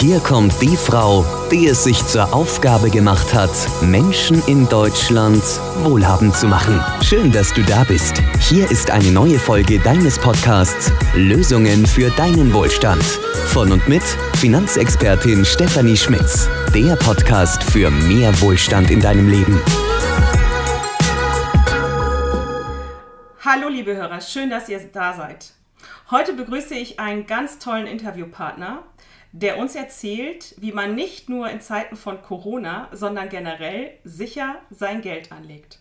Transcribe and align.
Hier 0.00 0.18
kommt 0.18 0.62
die 0.62 0.78
Frau, 0.78 1.26
die 1.52 1.66
es 1.66 1.84
sich 1.84 2.06
zur 2.06 2.32
Aufgabe 2.32 2.88
gemacht 2.88 3.34
hat, 3.34 3.50
Menschen 3.82 4.42
in 4.46 4.66
Deutschland 4.66 5.42
wohlhabend 5.82 6.34
zu 6.34 6.46
machen. 6.46 6.82
Schön, 7.02 7.30
dass 7.30 7.52
du 7.52 7.62
da 7.62 7.84
bist. 7.84 8.14
Hier 8.38 8.70
ist 8.70 8.90
eine 8.90 9.12
neue 9.12 9.38
Folge 9.38 9.78
deines 9.78 10.18
Podcasts 10.18 10.90
Lösungen 11.14 11.84
für 11.84 12.08
deinen 12.12 12.50
Wohlstand. 12.54 13.02
Von 13.48 13.72
und 13.72 13.86
mit 13.88 14.02
Finanzexpertin 14.38 15.44
Stefanie 15.44 15.98
Schmitz. 15.98 16.48
Der 16.74 16.96
Podcast 16.96 17.62
für 17.62 17.90
mehr 17.90 18.32
Wohlstand 18.40 18.90
in 18.90 19.00
deinem 19.00 19.28
Leben. 19.28 19.60
Hallo 23.44 23.68
liebe 23.68 23.94
Hörer, 23.94 24.22
schön, 24.22 24.48
dass 24.48 24.66
ihr 24.70 24.80
da 24.80 25.12
seid. 25.12 25.52
Heute 26.10 26.32
begrüße 26.32 26.74
ich 26.74 26.98
einen 26.98 27.26
ganz 27.26 27.58
tollen 27.58 27.86
Interviewpartner, 27.86 28.82
der 29.32 29.58
uns 29.58 29.74
erzählt, 29.74 30.54
wie 30.58 30.72
man 30.72 30.94
nicht 30.94 31.28
nur 31.28 31.48
in 31.48 31.60
Zeiten 31.60 31.96
von 31.96 32.22
Corona, 32.22 32.88
sondern 32.92 33.28
generell 33.28 33.92
sicher 34.04 34.56
sein 34.70 35.02
Geld 35.02 35.30
anlegt. 35.30 35.78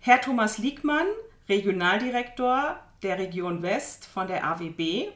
Herr 0.00 0.20
Thomas 0.20 0.58
Liegmann, 0.58 1.06
Regionaldirektor 1.48 2.78
der 3.02 3.18
Region 3.18 3.62
West 3.62 4.06
von 4.06 4.28
der 4.28 4.44
AWB. 4.44 5.08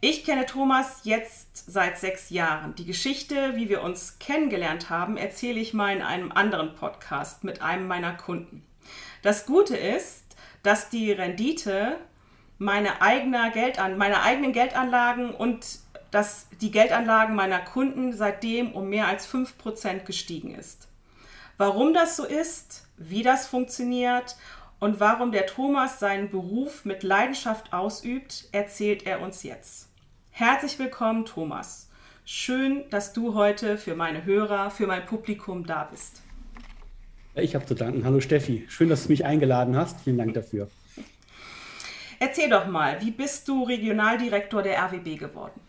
Ich 0.00 0.24
kenne 0.24 0.46
Thomas 0.46 1.00
jetzt 1.04 1.70
seit 1.70 1.98
sechs 1.98 2.30
Jahren. 2.30 2.74
Die 2.76 2.86
Geschichte, 2.86 3.56
wie 3.56 3.68
wir 3.68 3.82
uns 3.82 4.18
kennengelernt 4.18 4.88
haben, 4.88 5.16
erzähle 5.16 5.60
ich 5.60 5.74
mal 5.74 5.94
in 5.94 6.02
einem 6.02 6.32
anderen 6.32 6.74
Podcast 6.74 7.44
mit 7.44 7.60
einem 7.60 7.86
meiner 7.86 8.14
Kunden. 8.14 8.64
Das 9.22 9.44
Gute 9.44 9.76
ist, 9.76 10.24
dass 10.62 10.88
die 10.88 11.12
Rendite 11.12 11.98
meine, 12.58 13.02
eigene 13.02 13.50
Geldan 13.52 13.98
meine 13.98 14.22
eigenen 14.22 14.52
Geldanlagen 14.52 15.30
und 15.34 15.80
dass 16.10 16.48
die 16.60 16.70
Geldanlagen 16.70 17.34
meiner 17.34 17.60
Kunden 17.60 18.12
seitdem 18.12 18.72
um 18.72 18.88
mehr 18.88 19.06
als 19.06 19.28
5% 19.32 20.04
gestiegen 20.04 20.54
ist. 20.54 20.88
Warum 21.56 21.94
das 21.94 22.16
so 22.16 22.24
ist, 22.24 22.86
wie 22.96 23.22
das 23.22 23.46
funktioniert 23.46 24.36
und 24.78 24.98
warum 24.98 25.30
der 25.30 25.46
Thomas 25.46 26.00
seinen 26.00 26.30
Beruf 26.30 26.84
mit 26.84 27.02
Leidenschaft 27.02 27.72
ausübt, 27.72 28.48
erzählt 28.52 29.06
er 29.06 29.20
uns 29.20 29.42
jetzt. 29.42 29.88
Herzlich 30.30 30.78
willkommen, 30.78 31.26
Thomas. 31.26 31.88
Schön, 32.24 32.84
dass 32.90 33.12
du 33.12 33.34
heute 33.34 33.76
für 33.76 33.94
meine 33.94 34.24
Hörer, 34.24 34.70
für 34.70 34.86
mein 34.86 35.04
Publikum 35.04 35.66
da 35.66 35.84
bist. 35.84 36.22
Ich 37.34 37.54
habe 37.54 37.66
zu 37.66 37.74
danken. 37.74 38.04
Hallo 38.04 38.20
Steffi. 38.20 38.66
Schön, 38.68 38.88
dass 38.88 39.04
du 39.04 39.10
mich 39.10 39.24
eingeladen 39.24 39.76
hast. 39.76 40.00
Vielen 40.00 40.18
Dank 40.18 40.34
dafür. 40.34 40.68
Erzähl 42.18 42.50
doch 42.50 42.66
mal, 42.66 43.00
wie 43.00 43.10
bist 43.10 43.48
du 43.48 43.64
Regionaldirektor 43.64 44.62
der 44.62 44.78
RWB 44.78 45.18
geworden? 45.18 45.60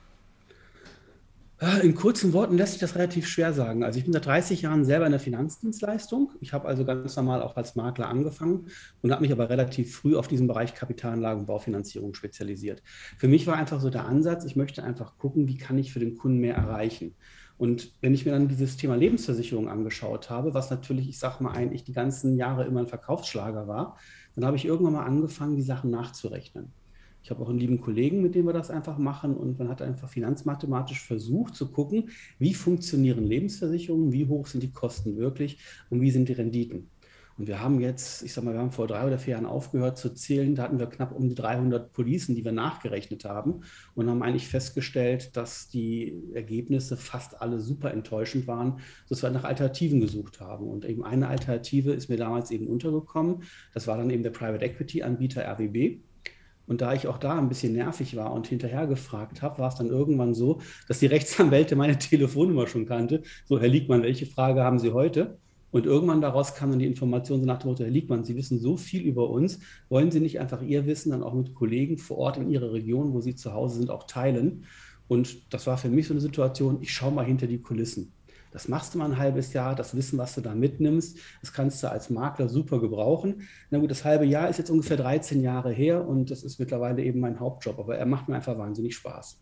Ah, 1.63 1.77
in 1.77 1.93
kurzen 1.93 2.33
Worten 2.33 2.57
lässt 2.57 2.71
sich 2.71 2.81
das 2.81 2.95
relativ 2.95 3.27
schwer 3.27 3.53
sagen. 3.53 3.83
Also 3.83 3.99
ich 3.99 4.05
bin 4.05 4.13
seit 4.13 4.25
30 4.25 4.63
Jahren 4.63 4.83
selber 4.83 5.05
in 5.05 5.11
der 5.11 5.19
Finanzdienstleistung. 5.19 6.31
Ich 6.39 6.53
habe 6.53 6.67
also 6.67 6.85
ganz 6.85 7.15
normal 7.15 7.43
auch 7.43 7.55
als 7.55 7.75
Makler 7.75 8.09
angefangen 8.09 8.65
und 9.03 9.11
habe 9.11 9.21
mich 9.21 9.31
aber 9.31 9.47
relativ 9.47 9.95
früh 9.95 10.15
auf 10.15 10.27
diesen 10.27 10.47
Bereich 10.47 10.73
Kapitalanlagen 10.73 11.41
und 11.41 11.45
Baufinanzierung 11.45 12.15
spezialisiert. 12.15 12.81
Für 13.15 13.27
mich 13.27 13.45
war 13.45 13.57
einfach 13.57 13.79
so 13.79 13.91
der 13.91 14.05
Ansatz, 14.07 14.43
ich 14.43 14.55
möchte 14.55 14.83
einfach 14.83 15.19
gucken, 15.19 15.47
wie 15.47 15.57
kann 15.57 15.77
ich 15.77 15.93
für 15.93 15.99
den 15.99 16.17
Kunden 16.17 16.39
mehr 16.39 16.55
erreichen. 16.55 17.13
Und 17.59 17.93
wenn 18.01 18.15
ich 18.15 18.25
mir 18.25 18.31
dann 18.31 18.47
dieses 18.47 18.75
Thema 18.77 18.95
Lebensversicherung 18.95 19.69
angeschaut 19.69 20.31
habe, 20.31 20.55
was 20.55 20.71
natürlich, 20.71 21.07
ich 21.09 21.19
sage 21.19 21.43
mal, 21.43 21.51
eigentlich 21.51 21.83
die 21.83 21.93
ganzen 21.93 22.37
Jahre 22.37 22.65
immer 22.65 22.79
ein 22.79 22.87
Verkaufsschlager 22.87 23.67
war, 23.67 23.99
dann 24.33 24.45
habe 24.45 24.57
ich 24.57 24.65
irgendwann 24.65 24.93
mal 24.93 25.05
angefangen, 25.05 25.57
die 25.57 25.61
Sachen 25.61 25.91
nachzurechnen. 25.91 26.73
Ich 27.23 27.29
habe 27.29 27.43
auch 27.43 27.49
einen 27.49 27.59
lieben 27.59 27.81
Kollegen, 27.81 28.21
mit 28.21 28.35
dem 28.35 28.45
wir 28.45 28.53
das 28.53 28.71
einfach 28.71 28.97
machen 28.97 29.35
und 29.35 29.59
man 29.59 29.69
hat 29.69 29.81
einfach 29.81 30.09
finanzmathematisch 30.09 31.01
versucht 31.01 31.55
zu 31.55 31.71
gucken, 31.71 32.09
wie 32.39 32.53
funktionieren 32.53 33.25
Lebensversicherungen, 33.25 34.11
wie 34.11 34.27
hoch 34.27 34.47
sind 34.47 34.63
die 34.63 34.71
Kosten 34.71 35.17
wirklich 35.17 35.59
und 35.89 36.01
wie 36.01 36.11
sind 36.11 36.29
die 36.29 36.33
Renditen. 36.33 36.89
Und 37.37 37.47
wir 37.47 37.59
haben 37.59 37.79
jetzt, 37.79 38.21
ich 38.23 38.33
sag 38.33 38.43
mal, 38.43 38.53
wir 38.53 38.59
haben 38.59 38.71
vor 38.71 38.87
drei 38.87 39.07
oder 39.07 39.17
vier 39.17 39.31
Jahren 39.31 39.45
aufgehört 39.45 39.97
zu 39.97 40.13
zählen. 40.13 40.53
Da 40.53 40.63
hatten 40.63 40.77
wir 40.77 40.87
knapp 40.87 41.11
um 41.11 41.27
die 41.27 41.33
300 41.33 41.91
Policen, 41.91 42.35
die 42.35 42.45
wir 42.45 42.51
nachgerechnet 42.51 43.25
haben 43.25 43.61
und 43.95 44.09
haben 44.09 44.21
eigentlich 44.21 44.47
festgestellt, 44.47 45.35
dass 45.35 45.69
die 45.69 46.21
Ergebnisse 46.33 46.97
fast 46.97 47.41
alle 47.41 47.59
super 47.59 47.91
enttäuschend 47.91 48.47
waren, 48.47 48.79
dass 49.09 49.23
wir 49.23 49.31
nach 49.31 49.43
Alternativen 49.43 50.01
gesucht 50.01 50.39
haben. 50.39 50.67
Und 50.67 50.85
eben 50.85 51.03
eine 51.03 51.29
Alternative 51.29 51.93
ist 51.93 52.09
mir 52.09 52.17
damals 52.17 52.51
eben 52.51 52.67
untergekommen. 52.67 53.43
Das 53.73 53.87
war 53.87 53.97
dann 53.97 54.09
eben 54.09 54.23
der 54.23 54.29
Private 54.29 54.63
Equity 54.63 55.01
Anbieter 55.01 55.43
RWB. 55.43 56.01
Und 56.67 56.81
da 56.81 56.93
ich 56.93 57.07
auch 57.07 57.17
da 57.17 57.37
ein 57.37 57.49
bisschen 57.49 57.73
nervig 57.73 58.15
war 58.15 58.31
und 58.33 58.47
hinterher 58.47 58.87
gefragt 58.87 59.41
habe, 59.41 59.59
war 59.59 59.69
es 59.69 59.75
dann 59.75 59.87
irgendwann 59.87 60.33
so, 60.33 60.61
dass 60.87 60.99
die 60.99 61.05
Rechtsanwälte 61.07 61.75
meine 61.75 61.97
Telefonnummer 61.97 62.67
schon 62.67 62.85
kannte. 62.85 63.23
So, 63.45 63.59
Herr 63.59 63.67
Liegmann, 63.67 64.03
welche 64.03 64.25
Frage 64.25 64.63
haben 64.63 64.79
Sie 64.79 64.91
heute? 64.91 65.37
Und 65.71 65.85
irgendwann 65.85 66.21
daraus 66.21 66.53
kam 66.53 66.69
dann 66.69 66.79
die 66.79 66.85
Information 66.85 67.39
so 67.39 67.45
nach 67.45 67.59
dem 67.59 67.69
Motto, 67.69 67.83
Herr 67.83 67.89
Liegmann, 67.89 68.25
Sie 68.25 68.35
wissen 68.35 68.59
so 68.59 68.75
viel 68.77 69.03
über 69.03 69.29
uns, 69.29 69.59
wollen 69.89 70.11
Sie 70.11 70.19
nicht 70.19 70.39
einfach 70.39 70.61
Ihr 70.61 70.85
Wissen 70.85 71.11
dann 71.11 71.23
auch 71.23 71.33
mit 71.33 71.55
Kollegen 71.55 71.97
vor 71.97 72.17
Ort 72.17 72.37
in 72.37 72.49
Ihrer 72.49 72.73
Region, 72.73 73.13
wo 73.13 73.21
Sie 73.21 73.35
zu 73.35 73.53
Hause 73.53 73.79
sind, 73.79 73.89
auch 73.89 74.05
teilen? 74.05 74.65
Und 75.07 75.53
das 75.53 75.67
war 75.67 75.77
für 75.77 75.89
mich 75.89 76.07
so 76.07 76.13
eine 76.13 76.21
Situation, 76.21 76.77
ich 76.81 76.93
schaue 76.93 77.11
mal 77.11 77.25
hinter 77.25 77.47
die 77.47 77.61
Kulissen. 77.61 78.13
Das 78.51 78.67
machst 78.67 78.93
du 78.93 78.97
mal 78.97 79.05
ein 79.05 79.17
halbes 79.17 79.53
Jahr, 79.53 79.75
das 79.75 79.95
Wissen, 79.95 80.17
was 80.17 80.35
du 80.35 80.41
da 80.41 80.53
mitnimmst, 80.53 81.17
das 81.39 81.53
kannst 81.53 81.81
du 81.81 81.89
als 81.89 82.09
Makler 82.09 82.49
super 82.49 82.79
gebrauchen. 82.79 83.47
Na 83.69 83.79
gut, 83.79 83.89
das 83.89 84.03
halbe 84.03 84.25
Jahr 84.25 84.49
ist 84.49 84.57
jetzt 84.57 84.69
ungefähr 84.69 84.97
13 84.97 85.41
Jahre 85.41 85.71
her 85.71 86.05
und 86.07 86.29
das 86.29 86.43
ist 86.43 86.59
mittlerweile 86.59 87.01
eben 87.01 87.19
mein 87.19 87.39
Hauptjob, 87.39 87.79
aber 87.79 87.97
er 87.97 88.05
macht 88.05 88.27
mir 88.27 88.35
einfach 88.35 88.57
wahnsinnig 88.57 88.95
Spaß. 88.95 89.39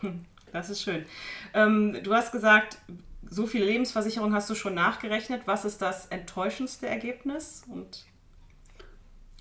Hm, 0.00 0.24
das 0.52 0.70
ist 0.70 0.82
schön. 0.82 1.04
Ähm, 1.54 1.98
du 2.02 2.14
hast 2.14 2.30
gesagt, 2.32 2.78
so 3.28 3.46
viele 3.46 3.66
Lebensversicherungen 3.66 4.34
hast 4.34 4.48
du 4.48 4.54
schon 4.54 4.74
nachgerechnet. 4.74 5.42
Was 5.46 5.64
ist 5.64 5.82
das 5.82 6.06
enttäuschendste 6.06 6.86
Ergebnis? 6.86 7.64
Und 7.68 8.04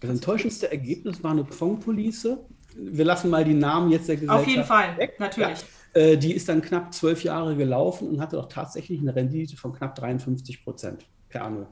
das 0.01 0.09
enttäuschendste 0.09 0.71
Ergebnis 0.71 1.23
war 1.23 1.31
eine 1.31 1.45
Fondpolice. 1.45 2.39
Wir 2.75 3.05
lassen 3.05 3.29
mal 3.29 3.45
die 3.45 3.53
Namen 3.53 3.91
jetzt 3.91 4.09
der 4.09 4.15
Gesellschaft 4.15 4.41
Auf 4.41 4.47
jeden 4.47 4.63
Fall, 4.65 4.97
weg. 4.97 5.19
natürlich. 5.19 5.61
Ja. 5.61 5.67
Äh, 5.95 6.17
die 6.17 6.33
ist 6.33 6.49
dann 6.49 6.61
knapp 6.61 6.93
zwölf 6.93 7.23
Jahre 7.23 7.55
gelaufen 7.55 8.09
und 8.09 8.19
hatte 8.19 8.37
auch 8.37 8.49
tatsächlich 8.49 8.99
eine 8.99 9.15
Rendite 9.15 9.55
von 9.55 9.73
knapp 9.73 9.95
53 9.95 10.63
Prozent 10.63 11.07
per 11.29 11.45
anno. 11.45 11.67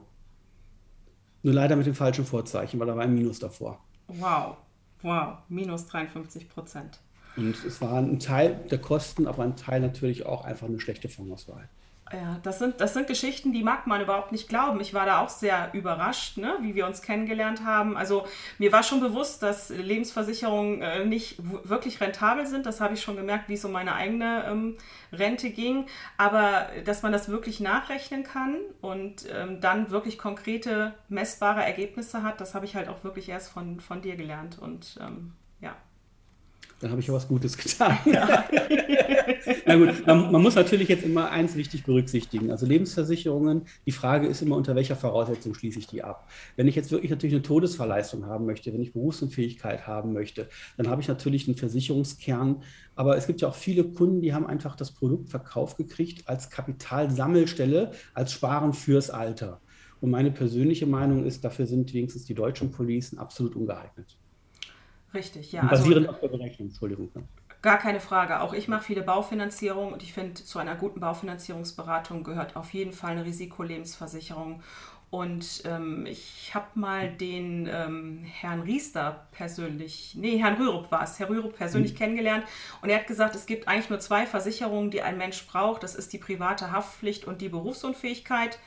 Nur 1.42 1.52
leider 1.52 1.76
mit 1.76 1.86
dem 1.86 1.94
falschen 1.94 2.24
Vorzeichen, 2.24 2.80
weil 2.80 2.86
da 2.86 2.96
war 2.96 3.02
ein 3.02 3.14
Minus 3.14 3.38
davor. 3.38 3.84
Wow, 4.08 4.56
wow, 5.02 5.38
minus 5.48 5.86
53 5.86 6.48
Prozent. 6.48 7.00
Und 7.36 7.62
es 7.64 7.80
war 7.82 7.98
ein 7.98 8.18
Teil 8.18 8.64
der 8.70 8.78
Kosten, 8.78 9.26
aber 9.26 9.42
ein 9.42 9.56
Teil 9.56 9.80
natürlich 9.80 10.24
auch 10.24 10.44
einfach 10.44 10.68
eine 10.68 10.80
schlechte 10.80 11.10
Fondsauswahl. 11.10 11.68
Ja, 12.12 12.38
das 12.42 12.58
sind, 12.58 12.80
das 12.82 12.92
sind 12.92 13.06
Geschichten, 13.06 13.52
die 13.54 13.62
mag 13.62 13.86
man 13.86 14.02
überhaupt 14.02 14.30
nicht 14.30 14.48
glauben. 14.48 14.78
Ich 14.80 14.92
war 14.92 15.06
da 15.06 15.20
auch 15.20 15.30
sehr 15.30 15.70
überrascht, 15.72 16.36
ne, 16.36 16.58
wie 16.60 16.74
wir 16.74 16.86
uns 16.86 17.00
kennengelernt 17.00 17.64
haben. 17.64 17.96
Also 17.96 18.26
mir 18.58 18.72
war 18.72 18.82
schon 18.82 19.00
bewusst, 19.00 19.42
dass 19.42 19.70
Lebensversicherungen 19.70 20.82
äh, 20.82 21.04
nicht 21.06 21.36
wirklich 21.40 22.00
rentabel 22.02 22.46
sind. 22.46 22.66
Das 22.66 22.82
habe 22.82 22.92
ich 22.92 23.02
schon 23.02 23.16
gemerkt, 23.16 23.48
wie 23.48 23.54
es 23.54 23.64
um 23.64 23.72
meine 23.72 23.94
eigene 23.94 24.44
ähm, 24.46 24.76
Rente 25.12 25.48
ging. 25.48 25.86
Aber 26.18 26.66
dass 26.84 27.02
man 27.02 27.10
das 27.10 27.30
wirklich 27.30 27.60
nachrechnen 27.60 28.22
kann 28.22 28.56
und 28.82 29.24
ähm, 29.32 29.62
dann 29.62 29.90
wirklich 29.90 30.18
konkrete, 30.18 30.92
messbare 31.08 31.64
Ergebnisse 31.64 32.22
hat, 32.22 32.38
das 32.38 32.54
habe 32.54 32.66
ich 32.66 32.76
halt 32.76 32.88
auch 32.88 33.02
wirklich 33.02 33.30
erst 33.30 33.50
von, 33.50 33.80
von 33.80 34.02
dir 34.02 34.16
gelernt. 34.16 34.58
Und 34.58 34.98
ähm, 35.00 35.32
dann 36.80 36.90
habe 36.90 37.00
ich 37.00 37.06
ja 37.06 37.14
was 37.14 37.28
Gutes 37.28 37.56
getan. 37.56 37.98
Ja. 38.04 38.44
Na 39.66 39.76
gut, 39.76 40.06
man, 40.06 40.32
man, 40.32 40.42
muss 40.42 40.54
natürlich 40.54 40.88
jetzt 40.88 41.04
immer 41.04 41.30
eins 41.30 41.56
wichtig 41.56 41.84
berücksichtigen. 41.84 42.50
Also 42.50 42.66
Lebensversicherungen, 42.66 43.62
die 43.86 43.92
Frage 43.92 44.26
ist 44.26 44.42
immer, 44.42 44.56
unter 44.56 44.74
welcher 44.74 44.96
Voraussetzung 44.96 45.54
schließe 45.54 45.78
ich 45.78 45.86
die 45.86 46.02
ab. 46.02 46.28
Wenn 46.56 46.68
ich 46.68 46.74
jetzt 46.74 46.90
wirklich 46.90 47.10
natürlich 47.10 47.34
eine 47.34 47.42
Todesverleistung 47.42 48.26
haben 48.26 48.46
möchte, 48.46 48.72
wenn 48.72 48.82
ich 48.82 48.92
Berufsunfähigkeit 48.92 49.86
haben 49.86 50.12
möchte, 50.12 50.48
dann 50.76 50.88
habe 50.88 51.00
ich 51.00 51.08
natürlich 51.08 51.46
einen 51.46 51.56
Versicherungskern. 51.56 52.62
Aber 52.94 53.16
es 53.16 53.26
gibt 53.26 53.40
ja 53.40 53.48
auch 53.48 53.54
viele 53.54 53.84
Kunden, 53.84 54.20
die 54.20 54.34
haben 54.34 54.46
einfach 54.46 54.76
das 54.76 54.92
Produkt 54.92 55.30
verkauft 55.30 55.76
gekriegt 55.76 56.28
als 56.28 56.50
Kapitalsammelstelle, 56.50 57.92
als 58.14 58.32
Sparen 58.32 58.72
fürs 58.72 59.10
Alter. 59.10 59.60
Und 60.00 60.10
meine 60.10 60.30
persönliche 60.30 60.86
Meinung 60.86 61.24
ist, 61.24 61.44
dafür 61.44 61.66
sind 61.66 61.94
wenigstens 61.94 62.26
die 62.26 62.34
deutschen 62.34 62.70
Policen 62.70 63.18
absolut 63.18 63.56
ungeeignet. 63.56 64.18
Richtig, 65.14 65.52
ja. 65.52 65.64
Basierend 65.64 66.08
also, 66.08 66.10
auf 66.10 66.20
der 66.20 66.28
Berechnung, 66.28 66.68
Entschuldigung. 66.68 67.10
Gar 67.62 67.78
keine 67.78 68.00
Frage. 68.00 68.40
Auch 68.40 68.52
ich 68.52 68.68
mache 68.68 68.84
viele 68.84 69.02
Baufinanzierung 69.02 69.92
und 69.92 70.02
ich 70.02 70.12
finde, 70.12 70.34
zu 70.34 70.58
einer 70.58 70.74
guten 70.74 71.00
Baufinanzierungsberatung 71.00 72.24
gehört 72.24 72.56
auf 72.56 72.74
jeden 72.74 72.92
Fall 72.92 73.12
eine 73.12 73.24
Risikolebensversicherung. 73.24 74.62
Und 75.14 75.62
ähm, 75.64 76.06
ich 76.06 76.50
habe 76.54 76.66
mal 76.74 77.08
den 77.08 77.68
ähm, 77.72 78.24
Herrn 78.24 78.62
Riester 78.62 79.28
persönlich, 79.30 80.16
nee, 80.18 80.38
Herrn 80.38 80.56
Rürup 80.56 80.90
war 80.90 81.04
es, 81.04 81.20
Herr 81.20 81.28
Rürup 81.28 81.56
persönlich 81.56 81.92
mhm. 81.92 81.98
kennengelernt. 81.98 82.44
Und 82.82 82.90
er 82.90 82.98
hat 82.98 83.06
gesagt, 83.06 83.36
es 83.36 83.46
gibt 83.46 83.68
eigentlich 83.68 83.90
nur 83.90 84.00
zwei 84.00 84.26
Versicherungen, 84.26 84.90
die 84.90 85.02
ein 85.02 85.16
Mensch 85.16 85.46
braucht. 85.46 85.84
Das 85.84 85.94
ist 85.94 86.12
die 86.12 86.18
private 86.18 86.72
Haftpflicht 86.72 87.26
und 87.26 87.40
die 87.40 87.48
Berufsunfähigkeit. 87.48 88.58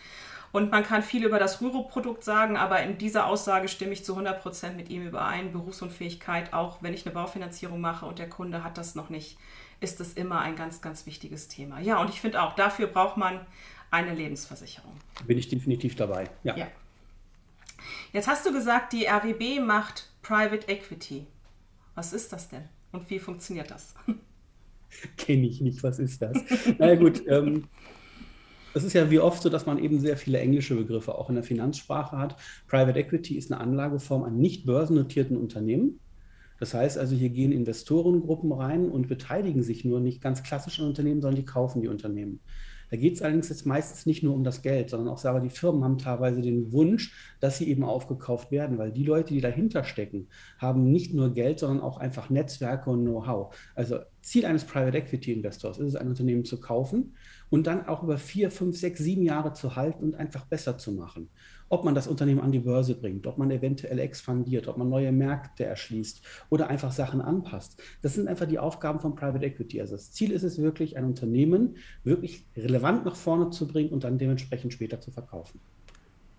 Und 0.51 0.71
man 0.71 0.83
kann 0.83 1.03
viel 1.03 1.25
über 1.25 1.39
das 1.39 1.61
Rüro-Produkt 1.61 2.23
sagen, 2.23 2.57
aber 2.57 2.81
in 2.81 2.97
dieser 2.97 3.27
Aussage 3.27 3.67
stimme 3.67 3.93
ich 3.93 4.05
zu 4.05 4.17
100% 4.17 4.73
mit 4.73 4.89
ihm 4.89 5.05
überein. 5.05 5.51
Berufsunfähigkeit, 5.51 6.53
auch 6.53 6.81
wenn 6.81 6.93
ich 6.93 7.05
eine 7.05 7.13
Baufinanzierung 7.13 7.81
mache 7.81 8.05
und 8.05 8.19
der 8.19 8.29
Kunde 8.29 8.63
hat 8.63 8.77
das 8.77 8.95
noch 8.95 9.09
nicht, 9.09 9.37
ist 9.79 9.99
es 9.99 10.13
immer 10.13 10.39
ein 10.39 10.55
ganz, 10.55 10.81
ganz 10.81 11.05
wichtiges 11.05 11.47
Thema. 11.47 11.79
Ja, 11.79 11.99
und 12.01 12.09
ich 12.09 12.21
finde 12.21 12.41
auch, 12.41 12.55
dafür 12.55 12.87
braucht 12.87 13.17
man 13.17 13.45
eine 13.91 14.13
Lebensversicherung. 14.13 14.93
Bin 15.25 15.37
ich 15.37 15.47
definitiv 15.47 15.95
dabei. 15.95 16.29
Ja. 16.43 16.55
ja. 16.55 16.67
Jetzt 18.13 18.27
hast 18.27 18.45
du 18.45 18.51
gesagt, 18.51 18.93
die 18.93 19.05
RWB 19.05 19.59
macht 19.61 20.09
Private 20.21 20.67
Equity. 20.67 21.27
Was 21.95 22.13
ist 22.13 22.33
das 22.33 22.49
denn 22.49 22.63
und 22.91 23.09
wie 23.09 23.19
funktioniert 23.19 23.71
das? 23.71 23.95
Kenne 25.17 25.47
ich 25.47 25.61
nicht, 25.61 25.83
was 25.83 25.99
ist 25.99 26.21
das? 26.21 26.37
Na 26.77 26.85
naja, 26.85 26.95
gut, 26.95 27.23
ähm, 27.27 27.67
es 28.77 28.83
ist 28.83 28.93
ja 28.93 29.11
wie 29.11 29.19
oft 29.19 29.41
so, 29.41 29.49
dass 29.49 29.65
man 29.65 29.77
eben 29.77 29.99
sehr 29.99 30.17
viele 30.17 30.39
englische 30.39 30.75
Begriffe 30.75 31.15
auch 31.15 31.29
in 31.29 31.35
der 31.35 31.43
Finanzsprache 31.43 32.17
hat. 32.17 32.37
Private 32.67 32.99
Equity 32.99 33.35
ist 33.37 33.51
eine 33.51 33.59
Anlageform 33.59 34.23
an 34.23 34.37
nicht 34.37 34.65
börsennotierten 34.65 35.35
Unternehmen. 35.35 35.99
Das 36.59 36.73
heißt 36.73 36.97
also, 36.97 37.15
hier 37.15 37.29
gehen 37.29 37.51
Investorengruppen 37.51 38.51
rein 38.51 38.89
und 38.89 39.07
beteiligen 39.07 39.61
sich 39.61 39.85
nur 39.85 39.99
nicht 39.99 40.21
ganz 40.21 40.43
klassisch 40.43 40.79
an 40.79 40.87
Unternehmen, 40.87 41.21
sondern 41.21 41.41
die 41.41 41.45
kaufen 41.45 41.81
die 41.81 41.87
Unternehmen. 41.87 42.39
Da 42.89 42.97
geht 42.97 43.15
es 43.15 43.21
allerdings 43.21 43.49
jetzt 43.49 43.65
meistens 43.65 44.05
nicht 44.05 44.23
nur 44.23 44.33
um 44.33 44.43
das 44.43 44.61
Geld, 44.61 44.89
sondern 44.89 45.09
auch 45.09 45.17
selber 45.17 45.39
die 45.39 45.49
Firmen 45.49 45.83
haben 45.83 45.97
teilweise 45.97 46.41
den 46.41 46.71
Wunsch, 46.71 47.13
dass 47.39 47.57
sie 47.57 47.69
eben 47.69 47.83
aufgekauft 47.83 48.51
werden, 48.51 48.77
weil 48.77 48.91
die 48.91 49.03
Leute, 49.03 49.33
die 49.33 49.41
dahinter 49.41 49.83
stecken, 49.83 50.27
haben 50.57 50.91
nicht 50.91 51.13
nur 51.13 51.33
Geld, 51.33 51.59
sondern 51.59 51.81
auch 51.81 51.97
einfach 51.97 52.29
Netzwerke 52.29 52.89
und 52.89 53.03
Know-how. 53.03 53.55
Also 53.75 53.99
Ziel 54.21 54.45
eines 54.45 54.65
Private 54.65 54.97
Equity 54.97 55.33
Investors 55.33 55.77
ist 55.77 55.87
es, 55.87 55.95
ein 55.95 56.07
Unternehmen 56.07 56.45
zu 56.45 56.59
kaufen 56.59 57.15
und 57.49 57.67
dann 57.67 57.87
auch 57.87 58.03
über 58.03 58.17
vier, 58.17 58.51
fünf, 58.51 58.77
sechs, 58.77 58.99
sieben 58.99 59.23
Jahre 59.23 59.53
zu 59.53 59.75
halten 59.75 60.03
und 60.03 60.15
einfach 60.15 60.45
besser 60.45 60.77
zu 60.77 60.91
machen 60.91 61.29
ob 61.69 61.83
man 61.83 61.95
das 61.95 62.07
Unternehmen 62.07 62.41
an 62.41 62.51
die 62.51 62.59
Börse 62.59 62.95
bringt, 62.95 63.27
ob 63.27 63.37
man 63.37 63.51
eventuell 63.51 63.99
expandiert, 63.99 64.67
ob 64.67 64.77
man 64.77 64.89
neue 64.89 65.11
Märkte 65.11 65.65
erschließt 65.65 66.21
oder 66.49 66.67
einfach 66.69 66.91
Sachen 66.91 67.21
anpasst. 67.21 67.81
Das 68.01 68.13
sind 68.13 68.27
einfach 68.27 68.47
die 68.47 68.59
Aufgaben 68.59 68.99
von 68.99 69.15
Private 69.15 69.45
Equity. 69.45 69.81
Also 69.81 69.95
das 69.95 70.11
Ziel 70.11 70.31
ist 70.31 70.43
es 70.43 70.61
wirklich, 70.61 70.97
ein 70.97 71.05
Unternehmen 71.05 71.77
wirklich 72.03 72.45
relevant 72.55 73.05
nach 73.05 73.15
vorne 73.15 73.49
zu 73.49 73.67
bringen 73.67 73.89
und 73.89 74.03
dann 74.03 74.17
dementsprechend 74.17 74.73
später 74.73 75.01
zu 75.01 75.11
verkaufen. 75.11 75.59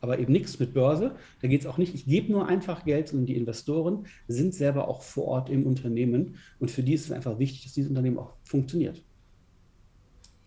Aber 0.00 0.18
eben 0.18 0.32
nichts 0.32 0.60
mit 0.60 0.74
Börse. 0.74 1.16
Da 1.42 1.48
geht 1.48 1.62
es 1.62 1.66
auch 1.66 1.76
nicht, 1.76 1.94
ich 1.94 2.06
gebe 2.06 2.30
nur 2.30 2.46
einfach 2.46 2.84
Geld, 2.84 3.08
sondern 3.08 3.26
die 3.26 3.36
Investoren 3.36 4.06
sind 4.28 4.54
selber 4.54 4.86
auch 4.86 5.02
vor 5.02 5.24
Ort 5.24 5.50
im 5.50 5.66
Unternehmen. 5.66 6.36
Und 6.60 6.70
für 6.70 6.84
die 6.84 6.94
ist 6.94 7.06
es 7.06 7.12
einfach 7.12 7.38
wichtig, 7.38 7.64
dass 7.64 7.72
dieses 7.72 7.90
Unternehmen 7.90 8.18
auch 8.18 8.34
funktioniert. 8.44 9.02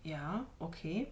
Ja, 0.04 0.46
okay. 0.58 1.08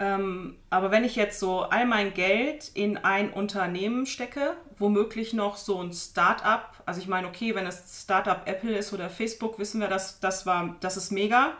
Ähm, 0.00 0.56
aber 0.70 0.90
wenn 0.90 1.02
ich 1.02 1.16
jetzt 1.16 1.40
so 1.40 1.62
all 1.62 1.84
mein 1.84 2.14
Geld 2.14 2.70
in 2.74 2.98
ein 2.98 3.32
Unternehmen 3.32 4.06
stecke, 4.06 4.56
womöglich 4.76 5.32
noch 5.32 5.56
so 5.56 5.82
ein 5.82 5.92
Start-up, 5.92 6.82
also 6.86 7.00
ich 7.00 7.08
meine, 7.08 7.26
okay, 7.26 7.54
wenn 7.54 7.66
es 7.66 8.02
Start-up 8.02 8.48
Apple 8.48 8.76
ist 8.76 8.92
oder 8.92 9.10
Facebook, 9.10 9.58
wissen 9.58 9.80
wir, 9.80 9.88
dass 9.88 10.20
das 10.20 10.46
war, 10.46 10.76
das 10.80 10.96
ist 10.96 11.10
mega. 11.10 11.54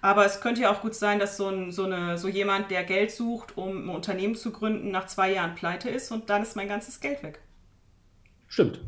Aber 0.00 0.24
es 0.24 0.40
könnte 0.40 0.60
ja 0.62 0.70
auch 0.70 0.82
gut 0.82 0.94
sein, 0.94 1.18
dass 1.18 1.36
so, 1.36 1.48
ein, 1.48 1.72
so, 1.72 1.84
eine, 1.84 2.18
so 2.18 2.28
jemand, 2.28 2.70
der 2.70 2.84
Geld 2.84 3.10
sucht, 3.10 3.56
um 3.56 3.86
ein 3.86 3.88
Unternehmen 3.88 4.36
zu 4.36 4.52
gründen, 4.52 4.90
nach 4.90 5.06
zwei 5.06 5.32
Jahren 5.32 5.54
pleite 5.54 5.88
ist 5.88 6.12
und 6.12 6.30
dann 6.30 6.42
ist 6.42 6.56
mein 6.56 6.68
ganzes 6.68 7.00
Geld 7.00 7.22
weg. 7.22 7.40
Stimmt. 8.46 8.80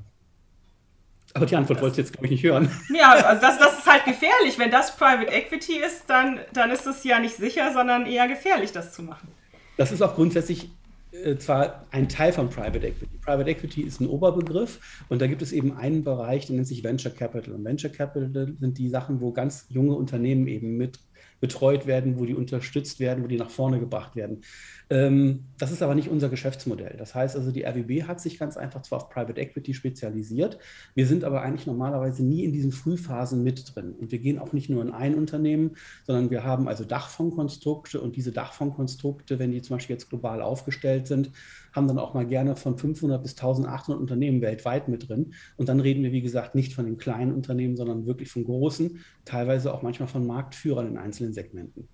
Aber 1.35 1.47
die 1.47 1.57
Antwort 1.57 1.81
wolltest 1.81 1.99
du 1.99 2.03
jetzt, 2.03 2.13
glaube 2.13 2.27
ich, 2.27 2.33
nicht 2.33 2.43
hören. 2.43 2.71
Ja, 2.93 3.13
also 3.13 3.41
das, 3.41 3.59
das 3.59 3.79
ist 3.79 3.87
halt 3.87 4.05
gefährlich. 4.05 4.59
Wenn 4.59 4.71
das 4.71 4.97
Private 4.97 5.31
Equity 5.31 5.79
ist, 5.79 6.05
dann, 6.09 6.41
dann 6.53 6.71
ist 6.71 6.87
es 6.87 7.05
ja 7.05 7.21
nicht 7.21 7.37
sicher, 7.37 7.73
sondern 7.73 8.07
eher 8.07 8.27
gefährlich, 8.27 8.73
das 8.73 8.93
zu 8.93 9.03
machen. 9.03 9.29
Das 9.77 9.93
ist 9.93 10.03
auch 10.03 10.15
grundsätzlich 10.15 10.71
äh, 11.13 11.37
zwar 11.37 11.87
ein 11.91 12.09
Teil 12.09 12.33
von 12.33 12.51
Private 12.51 12.87
Equity. 12.87 13.19
Private 13.25 13.51
Equity 13.51 13.83
ist 13.83 14.01
ein 14.01 14.09
Oberbegriff 14.09 15.05
und 15.09 15.21
da 15.21 15.27
gibt 15.27 15.43
es 15.43 15.53
eben 15.53 15.77
einen 15.77 16.05
Bereich, 16.05 16.47
der 16.47 16.57
nennt 16.57 16.69
sich 16.69 16.85
Venture 16.85 17.13
Capital. 17.13 17.55
Und 17.55 17.65
Venture 17.65 17.91
Capital 17.91 18.55
sind 18.59 18.79
die 18.79 18.89
Sachen, 18.89 19.21
wo 19.21 19.33
ganz 19.33 19.67
junge 19.69 19.95
Unternehmen 19.95 20.47
eben 20.47 20.77
mit 20.77 20.99
betreut 21.41 21.87
werden, 21.87 22.19
wo 22.19 22.25
die 22.25 22.35
unterstützt 22.35 23.01
werden, 23.01 23.25
wo 23.25 23.27
die 23.27 23.37
nach 23.37 23.51
vorne 23.51 23.81
gebracht 23.81 24.15
werden. 24.15 24.43
Ähm, 24.91 25.47
das 25.59 25.73
ist 25.73 25.83
aber 25.83 25.95
nicht 25.95 26.09
unser 26.09 26.29
Geschäftsmodell. 26.29 26.97
Das 26.99 27.15
heißt 27.15 27.37
also, 27.37 27.51
die 27.51 27.65
RWB 27.65 28.07
hat 28.07 28.21
sich 28.21 28.39
ganz 28.39 28.57
einfach 28.57 28.83
zwar 28.83 28.99
auf 28.99 29.09
Private 29.09 29.41
Equity 29.41 29.73
spezialisiert, 29.73 30.59
wir 30.95 31.07
sind 31.07 31.25
aber 31.25 31.43
eigentlich 31.43 31.67
normalerweise 31.67 32.25
nie 32.25 32.45
in 32.45 32.53
diesen 32.53 32.73
Frühphasen 32.73 33.43
mit 33.43 33.75
drin. 33.75 33.93
Und 33.93 34.13
wir 34.13 34.19
gehen 34.19 34.39
auch 34.39 34.53
nicht 34.53 34.69
nur 34.69 34.83
in 34.83 34.91
ein 34.91 35.15
Unternehmen, 35.15 35.77
sondern 36.05 36.31
wir 36.31 36.45
haben 36.45 36.69
also 36.69 36.85
Dachfondskonstrukte 36.85 38.01
und 38.01 38.17
diese 38.17 38.33
Dachfondskonstrukte, 38.33 39.39
wenn 39.39 39.53
die 39.53 39.63
zum 39.63 39.77
Beispiel 39.77 39.95
jetzt 39.95 40.09
global 40.09 40.43
aufgestellt 40.43 41.07
sind, 41.07 41.31
haben 41.73 41.89
dann 41.89 41.99
auch 41.99 42.15
mal 42.15 42.27
gerne 42.27 42.57
von 42.57 42.77
500 42.77 43.23
bis 43.23 43.33
1800 43.33 44.01
Unternehmen 44.01 44.41
weltweit 44.41 44.89
mit 44.89 45.09
drin. 45.09 45.35
Und 45.57 45.69
dann 45.69 45.81
reden 45.81 46.03
wir, 46.03 46.13
wie 46.13 46.23
gesagt, 46.23 46.55
nicht 46.55 46.75
von 46.75 46.85
den 46.85 46.99
kleinen 46.99 47.33
Unternehmen, 47.33 47.77
sondern 47.77 48.07
wirklich 48.07 48.31
von 48.31 48.45
großen, 48.45 49.01
teilweise 49.25 49.73
auch 49.73 49.83
manchmal 49.83 50.09
von 50.09 50.27
Marktführern 50.27 50.89
in 50.89 50.99
einzelnen 50.99 51.33
Segmenten. 51.33 51.89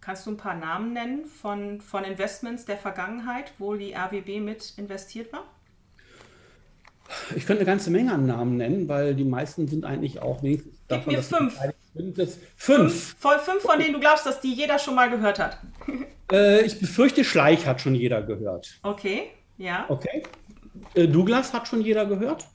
Kannst 0.00 0.24
du 0.26 0.30
ein 0.30 0.36
paar 0.36 0.54
Namen 0.54 0.92
nennen 0.92 1.26
von, 1.26 1.80
von 1.80 2.04
Investments 2.04 2.64
der 2.64 2.76
Vergangenheit, 2.76 3.52
wo 3.58 3.74
die 3.74 3.92
RWB 3.92 4.40
mit 4.40 4.74
investiert 4.76 5.32
war? 5.32 5.44
Ich 7.34 7.46
könnte 7.46 7.62
eine 7.62 7.66
ganze 7.66 7.90
Menge 7.90 8.12
an 8.12 8.26
Namen 8.26 8.56
nennen, 8.56 8.88
weil 8.88 9.14
die 9.14 9.24
meisten 9.24 9.66
sind 9.68 9.84
eigentlich 9.84 10.22
auch 10.22 10.42
wenigstens 10.42 10.74
davon, 10.86 11.12
Gib 11.12 11.16
mir 11.16 11.22
fünf. 11.22 11.58
Fünf. 11.96 12.38
fünf. 12.56 13.16
Voll 13.18 13.38
fünf, 13.38 13.62
von 13.62 13.78
denen 13.78 13.94
du 13.94 14.00
glaubst, 14.00 14.26
dass 14.26 14.40
die 14.40 14.52
jeder 14.52 14.78
schon 14.78 14.94
mal 14.94 15.10
gehört 15.10 15.38
hat. 15.38 15.58
Äh, 16.32 16.62
ich 16.66 16.80
befürchte, 16.80 17.22
Schleich 17.22 17.68
hat 17.68 17.80
schon 17.80 17.94
jeder 17.94 18.20
gehört. 18.20 18.80
Okay, 18.82 19.30
ja. 19.58 19.84
Okay. 19.88 20.24
Äh, 20.94 21.06
Douglas 21.06 21.52
hat 21.52 21.68
schon 21.68 21.82
jeder 21.82 22.04
gehört. 22.04 22.48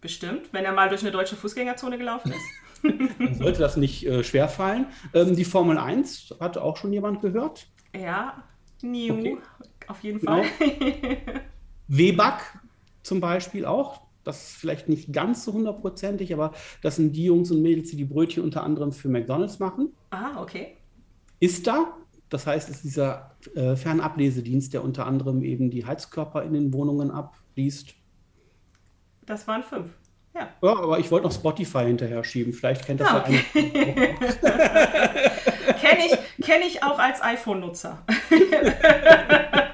Bestimmt, 0.00 0.50
wenn 0.52 0.64
er 0.64 0.72
mal 0.72 0.88
durch 0.88 1.02
eine 1.02 1.10
deutsche 1.10 1.36
Fußgängerzone 1.36 1.98
gelaufen 1.98 2.32
ist. 2.32 2.40
Dann 3.18 3.34
sollte 3.34 3.58
das 3.58 3.76
nicht 3.76 4.06
äh, 4.06 4.24
schwer 4.24 4.48
fallen. 4.48 4.86
Ähm, 5.12 5.36
die 5.36 5.44
Formel 5.44 5.76
1 5.76 6.36
hat 6.40 6.56
auch 6.56 6.78
schon 6.78 6.90
jemand 6.90 7.20
gehört. 7.20 7.66
Ja, 7.94 8.44
New, 8.80 9.18
okay. 9.18 9.38
auf 9.88 10.02
jeden 10.02 10.20
genau. 10.20 10.42
Fall. 10.58 11.28
Weback 11.88 12.40
zum 13.02 13.20
Beispiel 13.20 13.66
auch. 13.66 14.07
Das 14.28 14.50
ist 14.50 14.56
vielleicht 14.56 14.90
nicht 14.90 15.10
ganz 15.10 15.42
so 15.42 15.54
hundertprozentig, 15.54 16.34
aber 16.34 16.52
das 16.82 16.96
sind 16.96 17.16
die 17.16 17.24
Jungs 17.24 17.50
und 17.50 17.62
Mädels, 17.62 17.88
die 17.88 17.96
die 17.96 18.04
Brötchen 18.04 18.44
unter 18.44 18.62
anderem 18.62 18.92
für 18.92 19.08
McDonalds 19.08 19.58
machen. 19.58 19.94
Ah, 20.10 20.42
okay. 20.42 20.76
Ist 21.40 21.66
da, 21.66 21.96
das 22.28 22.46
heißt, 22.46 22.68
es 22.68 22.76
ist 22.76 22.84
dieser 22.84 23.30
äh, 23.54 23.74
Fernablesedienst, 23.74 24.74
der 24.74 24.84
unter 24.84 25.06
anderem 25.06 25.42
eben 25.42 25.70
die 25.70 25.86
Heizkörper 25.86 26.42
in 26.42 26.52
den 26.52 26.74
Wohnungen 26.74 27.10
abliest. 27.10 27.94
Das 29.24 29.48
waren 29.48 29.62
fünf. 29.62 29.92
Ja. 30.34 30.50
ja, 30.62 30.78
aber 30.78 30.98
ich 30.98 31.10
wollte 31.10 31.26
noch 31.26 31.32
Spotify 31.32 31.86
hinterher 31.86 32.22
schieben. 32.22 32.52
Vielleicht 32.52 32.84
kennt 32.84 33.00
das 33.00 33.08
ja, 33.08 33.20
okay. 33.20 33.40
Kenne 35.80 36.04
ich, 36.06 36.44
kenn 36.44 36.60
ich 36.66 36.82
auch 36.82 36.98
als 36.98 37.22
iPhone-Nutzer. 37.22 38.04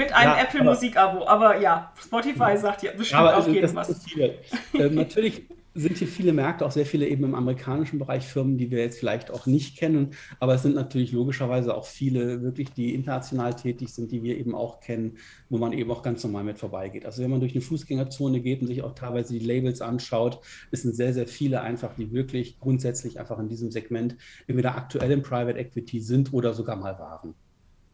Mit 0.00 0.14
einem 0.14 0.30
ja, 0.30 0.42
Apple 0.42 0.64
Musik-Abo. 0.64 1.26
Aber 1.26 1.60
ja, 1.60 1.92
Spotify 2.02 2.56
sagt 2.56 2.82
ja 2.82 2.92
bestimmt 2.96 3.20
auch 3.20 3.46
jedem 3.46 3.74
was. 3.74 4.06
Äh, 4.16 4.88
natürlich 4.88 5.42
sind 5.74 5.98
hier 5.98 6.08
viele 6.08 6.32
Märkte, 6.32 6.64
auch 6.64 6.70
sehr 6.70 6.86
viele 6.86 7.06
eben 7.06 7.22
im 7.22 7.34
amerikanischen 7.34 7.98
Bereich 7.98 8.26
Firmen, 8.26 8.56
die 8.56 8.70
wir 8.70 8.78
jetzt 8.78 8.98
vielleicht 8.98 9.30
auch 9.30 9.46
nicht 9.46 9.76
kennen. 9.76 10.14
Aber 10.40 10.54
es 10.54 10.62
sind 10.62 10.74
natürlich 10.74 11.12
logischerweise 11.12 11.74
auch 11.76 11.84
viele 11.84 12.42
wirklich, 12.42 12.72
die 12.72 12.94
international 12.94 13.54
tätig 13.54 13.92
sind, 13.92 14.10
die 14.10 14.22
wir 14.22 14.38
eben 14.38 14.54
auch 14.54 14.80
kennen, 14.80 15.18
wo 15.48 15.58
man 15.58 15.72
eben 15.72 15.90
auch 15.90 16.02
ganz 16.02 16.24
normal 16.24 16.44
mit 16.44 16.58
vorbeigeht. 16.58 17.04
Also 17.04 17.22
wenn 17.22 17.30
man 17.30 17.40
durch 17.40 17.52
eine 17.52 17.60
Fußgängerzone 17.60 18.40
geht 18.40 18.62
und 18.62 18.68
sich 18.68 18.82
auch 18.82 18.94
teilweise 18.94 19.38
die 19.38 19.44
Labels 19.44 19.80
anschaut, 19.82 20.40
es 20.70 20.82
sind 20.82 20.96
sehr, 20.96 21.12
sehr 21.12 21.28
viele 21.28 21.60
einfach, 21.60 21.94
die 21.94 22.10
wirklich 22.10 22.58
grundsätzlich 22.58 23.20
einfach 23.20 23.38
in 23.38 23.48
diesem 23.48 23.70
Segment 23.70 24.16
entweder 24.46 24.76
aktuell 24.76 25.12
im 25.12 25.22
Private 25.22 25.58
Equity 25.58 26.00
sind 26.00 26.32
oder 26.32 26.54
sogar 26.54 26.76
mal 26.76 26.98
waren. 26.98 27.34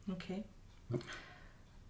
Okay. 0.09 0.45
Ja. 0.91 0.99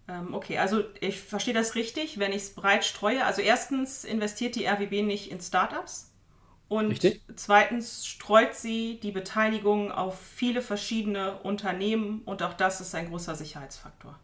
Ähm, 0.07 0.33
okay, 0.33 0.57
also 0.57 0.83
ich 1.01 1.19
verstehe 1.19 1.53
das 1.53 1.75
richtig, 1.75 2.17
wenn 2.19 2.31
ich 2.31 2.43
es 2.43 2.53
breit 2.53 2.85
streue. 2.85 3.25
Also 3.25 3.41
erstens 3.41 4.03
investiert 4.03 4.55
die 4.55 4.65
RWB 4.65 5.03
nicht 5.03 5.31
in 5.31 5.41
Startups. 5.41 6.11
Und 6.69 6.89
richtig? 6.91 7.21
zweitens 7.35 8.05
streut 8.05 8.53
sie 8.53 8.99
die 9.01 9.11
Beteiligung 9.11 9.91
auf 9.91 10.19
viele 10.19 10.61
verschiedene 10.61 11.37
Unternehmen 11.39 12.21
und 12.25 12.43
auch 12.43 12.53
das 12.53 12.81
ist 12.81 12.93
ein 12.93 13.07
großer 13.09 13.35
Sicherheitsfaktor. 13.35 14.19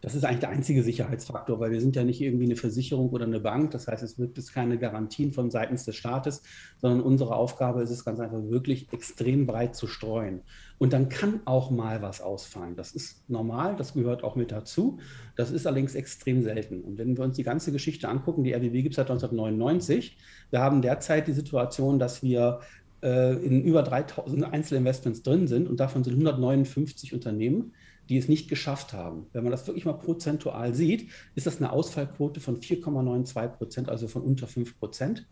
Das 0.00 0.14
ist 0.14 0.24
eigentlich 0.24 0.40
der 0.40 0.50
einzige 0.50 0.82
Sicherheitsfaktor, 0.82 1.60
weil 1.60 1.72
wir 1.72 1.80
sind 1.80 1.94
ja 1.94 2.04
nicht 2.04 2.20
irgendwie 2.20 2.46
eine 2.46 2.56
Versicherung 2.56 3.10
oder 3.10 3.26
eine 3.26 3.40
Bank. 3.40 3.70
Das 3.72 3.86
heißt, 3.86 4.02
es 4.02 4.18
es 4.18 4.52
keine 4.52 4.78
Garantien 4.78 5.32
von 5.32 5.50
seitens 5.50 5.84
des 5.84 5.96
Staates, 5.96 6.42
sondern 6.78 7.02
unsere 7.02 7.34
Aufgabe 7.34 7.82
ist 7.82 7.90
es 7.90 8.04
ganz 8.04 8.18
einfach 8.18 8.42
wirklich 8.44 8.92
extrem 8.92 9.46
breit 9.46 9.76
zu 9.76 9.86
streuen. 9.86 10.40
Und 10.78 10.94
dann 10.94 11.10
kann 11.10 11.40
auch 11.44 11.70
mal 11.70 12.00
was 12.00 12.22
ausfallen. 12.22 12.76
Das 12.76 12.92
ist 12.92 13.28
normal, 13.28 13.76
das 13.76 13.92
gehört 13.92 14.24
auch 14.24 14.36
mit 14.36 14.50
dazu. 14.50 14.98
Das 15.36 15.50
ist 15.50 15.66
allerdings 15.66 15.94
extrem 15.94 16.42
selten. 16.42 16.80
Und 16.80 16.96
wenn 16.96 17.18
wir 17.18 17.24
uns 17.24 17.36
die 17.36 17.42
ganze 17.42 17.70
Geschichte 17.70 18.08
angucken, 18.08 18.44
die 18.44 18.54
RWB 18.54 18.82
gibt 18.82 18.90
es 18.90 18.96
seit 18.96 19.10
1999. 19.10 20.16
Wir 20.50 20.60
haben 20.60 20.80
derzeit 20.80 21.28
die 21.28 21.34
Situation, 21.34 21.98
dass 21.98 22.22
wir 22.22 22.60
äh, 23.02 23.34
in 23.44 23.62
über 23.62 23.82
3000 23.82 24.44
Einzelinvestments 24.44 25.22
drin 25.22 25.46
sind 25.46 25.68
und 25.68 25.80
davon 25.80 26.04
sind 26.04 26.14
159 26.14 27.12
Unternehmen 27.12 27.74
die 28.10 28.18
es 28.18 28.28
nicht 28.28 28.48
geschafft 28.48 28.92
haben. 28.92 29.26
Wenn 29.32 29.44
man 29.44 29.52
das 29.52 29.66
wirklich 29.66 29.84
mal 29.84 29.92
prozentual 29.94 30.74
sieht, 30.74 31.10
ist 31.36 31.46
das 31.46 31.58
eine 31.58 31.72
Ausfallquote 31.72 32.40
von 32.40 32.60
4,92 32.60 33.48
Prozent, 33.48 33.88
also 33.88 34.08
von 34.08 34.22
unter 34.22 34.46
5 34.46 34.78
Prozent. 34.78 35.26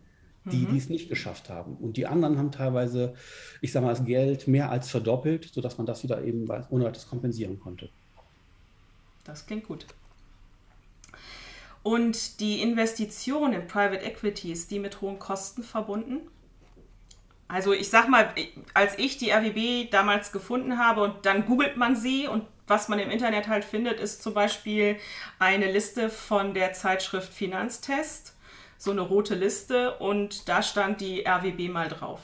die, 0.45 0.65
mhm. 0.65 0.71
die 0.71 0.77
es 0.77 0.87
nicht 0.87 1.09
geschafft 1.09 1.49
haben. 1.49 1.75
Und 1.75 1.97
die 1.97 2.07
anderen 2.07 2.37
haben 2.37 2.51
teilweise, 2.51 3.13
ich 3.59 3.73
sage 3.73 3.85
mal, 3.85 3.93
das 3.93 4.05
Geld 4.05 4.47
mehr 4.47 4.71
als 4.71 4.89
verdoppelt, 4.89 5.51
sodass 5.53 5.77
man 5.77 5.85
das 5.85 6.01
wieder 6.01 6.23
eben 6.23 6.49
ohne 6.69 6.85
weiteres 6.85 7.09
kompensieren 7.09 7.59
konnte. 7.59 7.89
Das 9.25 9.45
klingt 9.45 9.67
gut. 9.67 9.85
Und 11.83 12.39
die 12.39 12.61
Investition 12.61 13.51
in 13.51 13.67
Private 13.67 14.05
Equity, 14.05 14.53
ist 14.53 14.71
die 14.71 14.79
mit 14.79 15.01
hohen 15.01 15.19
Kosten 15.19 15.61
verbunden? 15.61 16.21
Also 17.49 17.73
ich 17.73 17.89
sag 17.89 18.07
mal, 18.07 18.29
als 18.75 18.97
ich 18.99 19.17
die 19.17 19.31
RWB 19.31 19.89
damals 19.89 20.31
gefunden 20.31 20.77
habe 20.77 21.01
und 21.01 21.25
dann 21.25 21.45
googelt 21.45 21.77
man 21.77 21.95
sie 21.95 22.27
und 22.27 22.43
was 22.67 22.87
man 22.89 22.99
im 22.99 23.09
Internet 23.09 23.47
halt 23.47 23.65
findet, 23.65 23.99
ist 23.99 24.21
zum 24.21 24.35
Beispiel 24.35 24.97
eine 25.39 25.71
Liste 25.71 26.09
von 26.11 26.53
der 26.53 26.73
Zeitschrift 26.73 27.33
Finanztest, 27.33 28.35
so 28.77 28.91
eine 28.91 29.01
rote 29.01 29.33
Liste 29.33 29.97
und 29.97 30.47
da 30.47 30.61
stand 30.61 31.01
die 31.01 31.25
RWB 31.27 31.69
mal 31.69 31.89
drauf. 31.89 32.21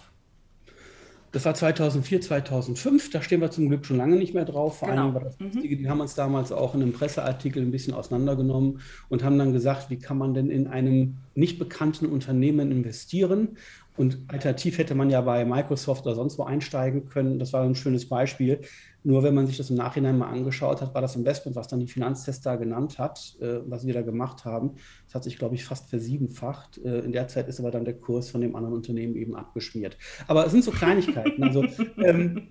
Das 1.36 1.44
war 1.44 1.54
2004, 1.54 2.22
2005. 2.22 3.10
Da 3.10 3.22
stehen 3.22 3.42
wir 3.42 3.52
zum 3.52 3.68
Glück 3.68 3.86
schon 3.86 3.98
lange 3.98 4.16
nicht 4.16 4.34
mehr 4.34 4.46
drauf. 4.46 4.80
Vor 4.80 4.88
genau. 4.88 5.04
allem 5.04 5.14
war 5.16 5.22
das 5.22 5.38
mhm. 5.38 5.64
Die 5.64 5.90
haben 5.90 6.00
uns 6.00 6.16
damals 6.16 6.54
auch 6.54 6.76
in 6.76 6.82
einem 6.82 6.94
Presseartikel 6.94 7.62
ein 7.62 7.72
bisschen 7.72 7.94
auseinandergenommen 7.94 8.80
und 9.10 9.22
haben 9.22 9.38
dann 9.38 9.52
gesagt, 9.52 9.90
wie 9.90 10.00
kann 10.00 10.18
man 10.18 10.34
denn 10.34 10.50
in 10.50 10.68
einem 10.68 11.18
nicht 11.34 11.60
bekannten 11.60 12.06
Unternehmen 12.06 12.72
investieren? 12.72 13.58
Und 13.98 14.20
alternativ 14.28 14.78
hätte 14.78 14.96
man 14.96 15.10
ja 15.10 15.22
bei 15.22 15.46
Microsoft 15.46 16.06
oder 16.06 16.16
sonst 16.16 16.38
wo 16.38 16.44
einsteigen 16.44 17.06
können. 17.06 17.40
Das 17.40 17.54
war 17.54 17.64
ein 17.64 17.76
schönes 17.76 18.08
Beispiel. 18.10 18.62
Nur 19.04 19.24
wenn 19.24 19.36
man 19.36 19.48
sich 19.48 19.58
das 19.58 19.70
im 19.70 19.78
Nachhinein 19.78 20.18
mal 20.18 20.30
angeschaut 20.30 20.82
hat, 20.82 20.94
war 20.94 21.02
das 21.02 21.16
Investment, 21.16 21.56
was 21.56 21.68
dann 21.68 21.80
die 21.80 21.88
Finanztester 21.88 22.58
genannt 22.58 22.98
hat, 22.98 23.38
äh, 23.40 23.60
was 23.68 23.86
wir 23.86 23.94
da 23.94 24.02
gemacht 24.02 24.46
haben, 24.46 24.72
das 25.06 25.16
hat 25.16 25.24
sich, 25.24 25.38
glaube 25.38 25.56
ich, 25.56 25.64
fast 25.64 25.90
versiebenfacht. 25.90 26.80
Äh, 26.80 27.00
in 27.00 27.12
der 27.12 27.28
Zeit 27.28 27.48
ist 27.48 27.60
aber 27.60 27.72
dann 27.72 27.86
der 27.86 27.94
Kurs 27.94 28.30
von 28.30 28.42
dem 28.42 28.56
anderen 28.56 28.76
Unternehmen 28.76 29.16
eben 29.16 29.36
abgeschmiert. 29.36 29.98
Aber 30.28 30.46
es 30.46 30.52
sind 30.52 30.64
so 30.64 30.72
Kleinigkeiten. 30.72 31.44
Also 31.44 31.66
ähm, 32.04 32.48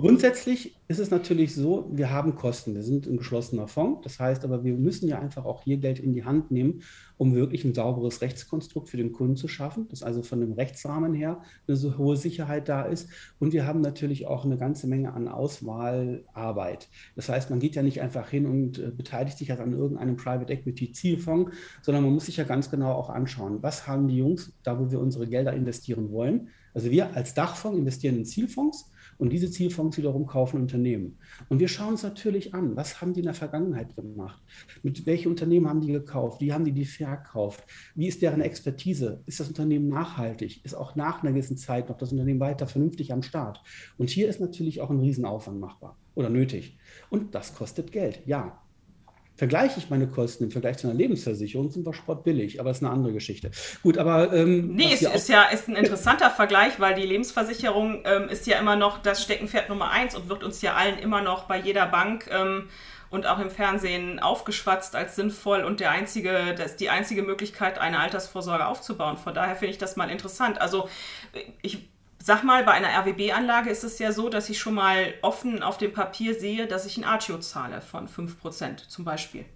Grundsätzlich 0.00 0.78
ist 0.88 0.98
es 0.98 1.10
natürlich 1.10 1.54
so, 1.54 1.90
wir 1.92 2.10
haben 2.10 2.34
Kosten. 2.34 2.74
Wir 2.74 2.82
sind 2.82 3.06
ein 3.06 3.18
geschlossener 3.18 3.68
Fonds. 3.68 4.00
Das 4.02 4.18
heißt 4.18 4.46
aber, 4.46 4.64
wir 4.64 4.72
müssen 4.72 5.06
ja 5.06 5.18
einfach 5.18 5.44
auch 5.44 5.62
hier 5.62 5.76
Geld 5.76 5.98
in 5.98 6.14
die 6.14 6.24
Hand 6.24 6.50
nehmen, 6.50 6.80
um 7.18 7.34
wirklich 7.34 7.66
ein 7.66 7.74
sauberes 7.74 8.22
Rechtskonstrukt 8.22 8.88
für 8.88 8.96
den 8.96 9.12
Kunden 9.12 9.36
zu 9.36 9.46
schaffen, 9.46 9.88
dass 9.88 10.02
also 10.02 10.22
von 10.22 10.40
dem 10.40 10.52
Rechtsrahmen 10.52 11.12
her 11.12 11.42
eine 11.68 11.76
so 11.76 11.98
hohe 11.98 12.16
Sicherheit 12.16 12.70
da 12.70 12.84
ist. 12.84 13.10
Und 13.38 13.52
wir 13.52 13.66
haben 13.66 13.82
natürlich 13.82 14.26
auch 14.26 14.46
eine 14.46 14.56
ganze 14.56 14.86
Menge 14.86 15.12
an 15.12 15.28
Auswahlarbeit. 15.28 16.88
Das 17.14 17.28
heißt, 17.28 17.50
man 17.50 17.60
geht 17.60 17.74
ja 17.74 17.82
nicht 17.82 18.00
einfach 18.00 18.30
hin 18.30 18.46
und 18.46 18.78
äh, 18.78 18.90
beteiligt 18.90 19.36
sich 19.36 19.52
an 19.52 19.74
irgendeinem 19.74 20.16
Private 20.16 20.50
Equity 20.50 20.92
Zielfonds, 20.92 21.54
sondern 21.82 22.04
man 22.04 22.14
muss 22.14 22.24
sich 22.24 22.38
ja 22.38 22.44
ganz 22.44 22.70
genau 22.70 22.92
auch 22.92 23.10
anschauen, 23.10 23.58
was 23.60 23.86
haben 23.86 24.08
die 24.08 24.16
Jungs 24.16 24.54
da, 24.62 24.80
wo 24.80 24.90
wir 24.90 24.98
unsere 24.98 25.26
Gelder 25.28 25.52
investieren 25.52 26.10
wollen. 26.10 26.48
Also 26.72 26.90
wir 26.90 27.14
als 27.14 27.34
Dachfonds 27.34 27.78
investieren 27.78 28.16
in 28.16 28.24
Zielfonds 28.24 28.90
und 29.20 29.30
diese 29.34 29.50
Zielfonds 29.50 29.98
wiederum 29.98 30.26
kaufen 30.26 30.62
Unternehmen. 30.62 31.18
Und 31.50 31.60
wir 31.60 31.68
schauen 31.68 31.90
uns 31.90 32.02
natürlich 32.02 32.54
an, 32.54 32.74
was 32.74 33.00
haben 33.00 33.12
die 33.12 33.20
in 33.20 33.26
der 33.26 33.34
Vergangenheit 33.34 33.94
gemacht? 33.94 34.42
Mit 34.82 35.04
welche 35.04 35.28
Unternehmen 35.28 35.68
haben 35.68 35.82
die 35.82 35.92
gekauft? 35.92 36.40
Wie 36.40 36.54
haben 36.54 36.64
die 36.64 36.72
die 36.72 36.86
verkauft? 36.86 37.62
Wie 37.94 38.08
ist 38.08 38.22
deren 38.22 38.40
Expertise? 38.40 39.22
Ist 39.26 39.38
das 39.38 39.48
Unternehmen 39.48 39.88
nachhaltig? 39.88 40.64
Ist 40.64 40.74
auch 40.74 40.96
nach 40.96 41.22
einer 41.22 41.32
gewissen 41.32 41.58
Zeit 41.58 41.90
noch 41.90 41.98
das 41.98 42.12
Unternehmen 42.12 42.40
weiter 42.40 42.66
vernünftig 42.66 43.12
am 43.12 43.22
Start? 43.22 43.62
Und 43.98 44.08
hier 44.08 44.26
ist 44.26 44.40
natürlich 44.40 44.80
auch 44.80 44.88
ein 44.88 45.00
Riesenaufwand 45.00 45.60
machbar 45.60 45.98
oder 46.14 46.30
nötig. 46.30 46.78
Und 47.10 47.34
das 47.34 47.54
kostet 47.54 47.92
Geld, 47.92 48.22
ja. 48.24 48.62
Vergleiche 49.40 49.78
ich 49.78 49.88
meine 49.88 50.06
Kosten 50.06 50.44
im 50.44 50.50
Vergleich 50.50 50.76
zu 50.76 50.86
einer 50.86 50.94
Lebensversicherung, 50.94 51.70
sind 51.70 51.86
wir 51.86 51.94
sportbillig, 51.94 52.60
aber 52.60 52.72
ist 52.72 52.82
eine 52.82 52.92
andere 52.92 53.14
Geschichte. 53.14 53.50
Gut, 53.82 53.96
aber. 53.96 54.34
Ähm, 54.34 54.74
nee, 54.74 54.92
es 54.92 55.00
ist 55.00 55.30
ja 55.30 55.44
ist 55.44 55.66
ein 55.66 55.76
interessanter 55.76 56.28
Vergleich, 56.28 56.78
weil 56.78 56.94
die 56.94 57.06
Lebensversicherung 57.06 58.02
ähm, 58.04 58.28
ist 58.28 58.46
ja 58.46 58.58
immer 58.58 58.76
noch 58.76 59.00
das 59.00 59.22
Steckenpferd 59.22 59.70
Nummer 59.70 59.92
eins 59.92 60.14
und 60.14 60.28
wird 60.28 60.44
uns 60.44 60.60
ja 60.60 60.74
allen 60.74 60.98
immer 60.98 61.22
noch 61.22 61.44
bei 61.44 61.58
jeder 61.58 61.86
Bank 61.86 62.28
ähm, 62.30 62.68
und 63.08 63.26
auch 63.26 63.38
im 63.38 63.48
Fernsehen 63.48 64.18
aufgeschwatzt 64.18 64.94
als 64.94 65.16
sinnvoll 65.16 65.64
und 65.64 65.80
der 65.80 65.90
einzige, 65.90 66.54
das 66.54 66.76
die 66.76 66.90
einzige 66.90 67.22
Möglichkeit, 67.22 67.78
eine 67.78 67.98
Altersvorsorge 67.98 68.66
aufzubauen. 68.66 69.16
Von 69.16 69.32
daher 69.32 69.56
finde 69.56 69.70
ich 69.72 69.78
das 69.78 69.96
mal 69.96 70.10
interessant. 70.10 70.60
Also 70.60 70.86
ich 71.62 71.88
Sag 72.22 72.44
mal, 72.44 72.64
bei 72.64 72.72
einer 72.72 72.88
RWB-Anlage 72.88 73.70
ist 73.70 73.82
es 73.82 73.98
ja 73.98 74.12
so, 74.12 74.28
dass 74.28 74.50
ich 74.50 74.58
schon 74.58 74.74
mal 74.74 75.14
offen 75.22 75.62
auf 75.62 75.78
dem 75.78 75.94
Papier 75.94 76.38
sehe, 76.38 76.66
dass 76.66 76.84
ich 76.84 76.98
ein 76.98 77.04
Artio 77.04 77.38
zahle 77.38 77.80
von 77.80 78.08
5% 78.08 78.88
zum 78.88 79.06
Beispiel. 79.06 79.46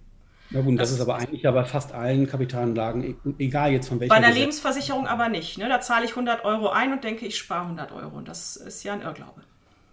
Na 0.49 0.61
gut, 0.61 0.79
das, 0.79 0.89
das, 0.89 0.97
ist 0.97 1.01
aber 1.01 1.15
eigentlich 1.15 1.43
ja 1.43 1.51
bei 1.51 1.63
fast 1.63 1.91
allen 1.93 2.27
Kapitalanlagen, 2.27 3.03
e-, 3.03 3.15
egal 3.37 3.71
jetzt 3.71 3.87
von 3.87 3.99
welcher. 3.99 4.09
Bei 4.09 4.17
einer 4.17 4.27
Gesetz. 4.27 4.39
Lebensversicherung 4.39 5.07
aber 5.07 5.29
nicht. 5.29 5.59
Ne? 5.59 5.69
Da 5.69 5.79
zahle 5.79 6.05
ich 6.05 6.11
100 6.11 6.43
Euro 6.43 6.69
ein 6.69 6.91
und 6.91 7.03
denke, 7.03 7.25
ich 7.27 7.37
spare 7.37 7.63
100 7.63 7.91
Euro. 7.91 8.17
Und 8.17 8.27
das 8.27 8.55
ist 8.55 8.83
ja 8.83 8.93
ein 8.93 9.01
Irrglaube. 9.01 9.43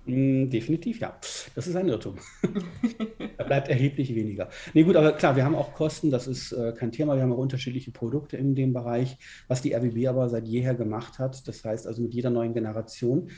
Mm, 0.04 0.50
definitiv, 0.50 1.00
ja. 1.00 1.16
Das 1.54 1.66
ist 1.66 1.76
ein 1.76 1.88
Irrtum. 1.88 2.16
da 3.38 3.44
bleibt 3.44 3.68
erheblich 3.68 4.14
weniger. 4.14 4.48
Nee, 4.74 4.82
gut, 4.82 4.96
aber 4.96 5.12
klar, 5.12 5.36
wir 5.36 5.44
haben 5.44 5.54
auch 5.54 5.74
Kosten, 5.74 6.10
das 6.10 6.26
ist 6.26 6.52
äh, 6.52 6.72
kein 6.76 6.90
Thema. 6.90 7.14
Wir 7.14 7.22
haben 7.22 7.32
auch 7.32 7.38
unterschiedliche 7.38 7.92
Produkte 7.92 8.36
in 8.36 8.54
dem 8.54 8.72
Bereich, 8.72 9.16
was 9.46 9.62
die 9.62 9.74
RWB 9.74 10.08
aber 10.08 10.28
seit 10.28 10.48
jeher 10.48 10.74
gemacht 10.74 11.18
hat. 11.18 11.46
Das 11.46 11.64
heißt 11.64 11.86
also 11.86 12.02
mit 12.02 12.14
jeder 12.14 12.30
neuen 12.30 12.54
Generation 12.54 13.30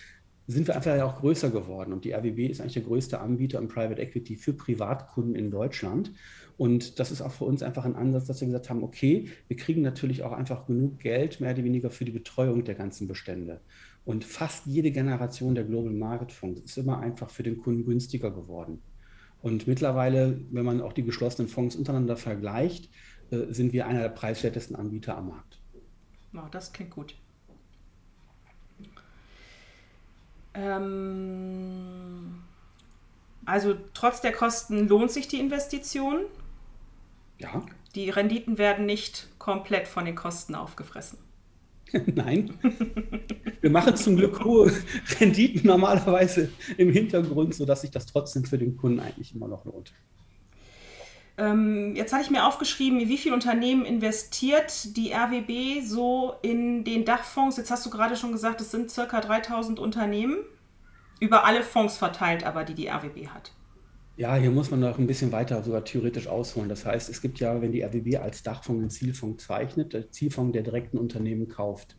sind 0.47 0.67
wir 0.67 0.77
einfach 0.77 1.01
auch 1.03 1.21
größer 1.21 1.51
geworden. 1.51 1.93
Und 1.93 2.05
die 2.05 2.13
RWB 2.13 2.51
ist 2.51 2.61
eigentlich 2.61 2.75
der 2.75 2.83
größte 2.83 3.21
Anbieter 3.21 3.59
im 3.59 3.69
Private 3.69 4.01
Equity 4.01 4.37
für 4.37 4.53
Privatkunden 4.53 5.35
in 5.35 5.51
Deutschland. 5.51 6.13
Und 6.57 6.99
das 7.01 7.11
ist 7.11 7.23
auch 7.23 7.33
für 7.33 7.45
uns 7.45 7.63
einfach 7.63 7.85
ein 7.85 7.97
Ansatz, 7.97 8.27
dass 8.27 8.41
wir 8.41 8.47
gesagt 8.47 8.71
haben, 8.71 8.83
okay, 8.83 9.29
wir 9.49 9.57
kriegen 9.57 9.83
natürlich 9.83 10.23
auch 10.23 10.33
einfach 10.33 10.67
genug 10.67 11.01
Geld, 11.01 11.41
mehr 11.41 11.53
oder 11.53 11.65
weniger 11.65 11.91
für 11.91 12.05
die 12.05 12.13
Betreuung 12.13 12.65
der 12.65 12.75
ganzen 12.75 13.09
Bestände. 13.09 13.61
Und 14.05 14.25
fast 14.25 14.67
jede 14.67 14.91
Generation 14.91 15.55
der 15.55 15.65
Global 15.65 15.93
Market 15.93 16.33
Fonds 16.33 16.61
ist 16.61 16.77
immer 16.77 17.01
einfach 17.01 17.31
für 17.31 17.43
den 17.43 17.59
Kunden 17.59 17.85
günstiger 17.85 18.31
geworden. 18.31 18.83
Und 19.41 19.67
mittlerweile, 19.67 20.41
wenn 20.51 20.65
man 20.65 20.81
auch 20.81 20.93
die 20.93 21.05
geschlossenen 21.05 21.49
Fonds 21.49 21.77
untereinander 21.77 22.17
vergleicht, 22.17 22.91
äh, 23.31 23.53
sind 23.53 23.73
wir 23.73 23.87
einer 23.87 24.01
der 24.01 24.09
preiswertesten 24.11 24.77
Anbieter 24.77 25.17
am 25.17 25.29
Markt. 25.29 25.59
Wow, 26.33 26.51
das 26.51 26.73
klingt 26.73 26.91
gut. 26.91 27.15
Ähm, 30.55 32.43
also 33.45 33.75
trotz 33.93 34.21
der 34.21 34.33
Kosten 34.33 34.89
lohnt 34.89 35.11
sich 35.11 35.29
die 35.29 35.41
Investition? 35.41 36.21
Ja. 37.39 37.63
Die 37.95 38.11
Renditen 38.11 38.59
werden 38.59 38.87
nicht 38.87 39.29
komplett 39.39 39.89
von 39.89 40.05
den 40.05 40.15
Kosten 40.15 40.55
aufgefressen. 40.55 41.19
Nein. 42.15 42.55
Wir 43.61 43.71
machen 43.71 43.97
zum 43.97 44.17
Glück 44.17 44.45
hohe 44.45 44.73
Renditen 45.21 45.67
normalerweise 45.67 46.51
im 46.77 46.91
Hintergrund, 46.91 47.55
sodass 47.55 47.83
sich 47.83 47.91
das 47.91 48.07
trotzdem 48.07 48.45
für 48.45 48.59
den 48.59 48.77
Kunden 48.77 49.01
eigentlich 49.01 49.35
immer 49.35 49.49
noch 49.49 49.65
lohnt. 49.65 49.93
Ähm, 51.37 51.95
jetzt 51.97 52.13
hatte 52.13 52.23
ich 52.25 52.31
mir 52.31 52.47
aufgeschrieben, 52.47 53.01
wie 53.09 53.19
viele 53.19 53.35
Unternehmen 53.35 53.85
investiert 53.85 54.97
die 54.97 55.13
RWB 55.13 55.85
so 55.85 56.35
in 56.43 56.85
den 56.85 57.05
Dachfonds? 57.05 57.57
Jetzt 57.57 57.71
hast 57.71 57.85
du 57.85 57.91
gerade 57.91 58.17
schon 58.17 58.33
gesagt, 58.33 58.61
es 58.61 58.71
sind 58.71 58.91
circa 58.91 59.21
3000 59.21 59.81
Unternehmen, 59.81 60.37
über 61.21 61.45
alle 61.45 61.63
Fonds 61.63 61.97
verteilt, 61.97 62.45
aber 62.45 62.65
die 62.65 62.75
die 62.75 62.89
RWB 62.89 63.29
hat. 63.29 63.53
Ja, 64.17 64.37
hier 64.37 64.53
muss 64.53 64.71
man 64.71 64.81
noch 64.81 64.99
ein 64.99 65.09
bisschen 65.09 65.33
weiter 65.33 65.63
sogar 65.65 65.85
theoretisch 65.85 66.29
ausholen. 66.29 66.69
Das 66.69 66.87
heißt, 66.87 67.09
es 67.09 67.21
gibt 67.21 67.41
ja, 67.41 67.61
wenn 67.61 67.73
die 67.73 67.83
RWB 67.83 68.17
als 68.19 68.45
Dachfonds 68.45 68.81
einen 68.81 68.91
Zielfonds 68.91 69.45
zeichnet, 69.45 69.93
der 69.93 70.11
Zielfonds, 70.11 70.53
der 70.53 70.63
direkt 70.63 70.95
ein 70.95 70.99
Unternehmen 70.99 71.49
kauft. 71.49 71.97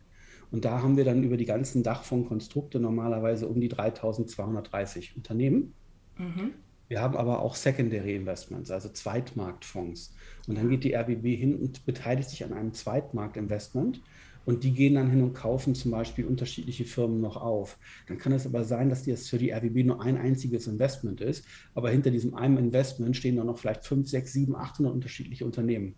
Und 0.50 0.64
da 0.64 0.80
haben 0.82 0.96
wir 0.96 1.04
dann 1.04 1.22
über 1.22 1.36
die 1.36 1.44
ganzen 1.44 1.82
Dachfondskonstrukte 1.82 2.80
normalerweise 2.80 3.48
um 3.48 3.60
die 3.60 3.68
3230 3.68 5.16
Unternehmen. 5.16 5.74
Mhm. 6.16 6.52
Wir 6.88 7.02
haben 7.02 7.16
aber 7.16 7.42
auch 7.42 7.54
Secondary 7.56 8.14
Investments, 8.14 8.70
also 8.70 8.88
Zweitmarktfonds. 8.88 10.14
Und 10.46 10.56
dann 10.56 10.70
geht 10.70 10.84
die 10.84 10.94
RBB 10.94 11.36
hin 11.36 11.56
und 11.56 11.84
beteiligt 11.84 12.30
sich 12.30 12.44
an 12.44 12.52
einem 12.52 12.72
Zweitmarktinvestment. 12.72 14.00
Und 14.46 14.64
die 14.64 14.72
gehen 14.72 14.94
dann 14.94 15.10
hin 15.10 15.22
und 15.22 15.34
kaufen 15.34 15.74
zum 15.74 15.90
Beispiel 15.90 16.24
unterschiedliche 16.24 16.84
Firmen 16.84 17.20
noch 17.20 17.36
auf. 17.36 17.78
Dann 18.06 18.16
kann 18.16 18.32
es 18.32 18.46
aber 18.46 18.64
sein, 18.64 18.88
dass 18.88 19.04
das 19.04 19.28
für 19.28 19.38
die 19.38 19.50
RWB 19.50 19.84
nur 19.84 20.00
ein 20.00 20.16
einziges 20.16 20.66
Investment 20.68 21.20
ist, 21.20 21.44
aber 21.74 21.90
hinter 21.90 22.10
diesem 22.10 22.34
einen 22.34 22.56
Investment 22.56 23.16
stehen 23.16 23.36
dann 23.36 23.46
noch 23.46 23.58
vielleicht 23.58 23.84
5, 23.84 24.08
6, 24.08 24.32
7, 24.32 24.56
800 24.56 24.94
unterschiedliche 24.94 25.44
Unternehmen. 25.44 25.96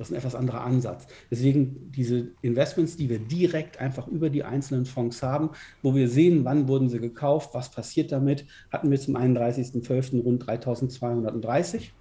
Das 0.00 0.08
ist 0.08 0.14
ein 0.14 0.18
etwas 0.18 0.34
anderer 0.34 0.62
Ansatz. 0.62 1.06
Deswegen 1.30 1.92
diese 1.92 2.30
Investments, 2.40 2.96
die 2.96 3.10
wir 3.10 3.18
direkt 3.18 3.78
einfach 3.80 4.08
über 4.08 4.30
die 4.30 4.44
einzelnen 4.44 4.86
Fonds 4.86 5.22
haben, 5.22 5.50
wo 5.82 5.94
wir 5.94 6.08
sehen, 6.08 6.46
wann 6.46 6.68
wurden 6.68 6.88
sie 6.88 7.00
gekauft, 7.00 7.50
was 7.52 7.70
passiert 7.70 8.10
damit, 8.10 8.46
hatten 8.70 8.90
wir 8.90 8.98
zum 8.98 9.16
31.12. 9.16 10.22
rund 10.22 10.46
3230. 10.46 11.92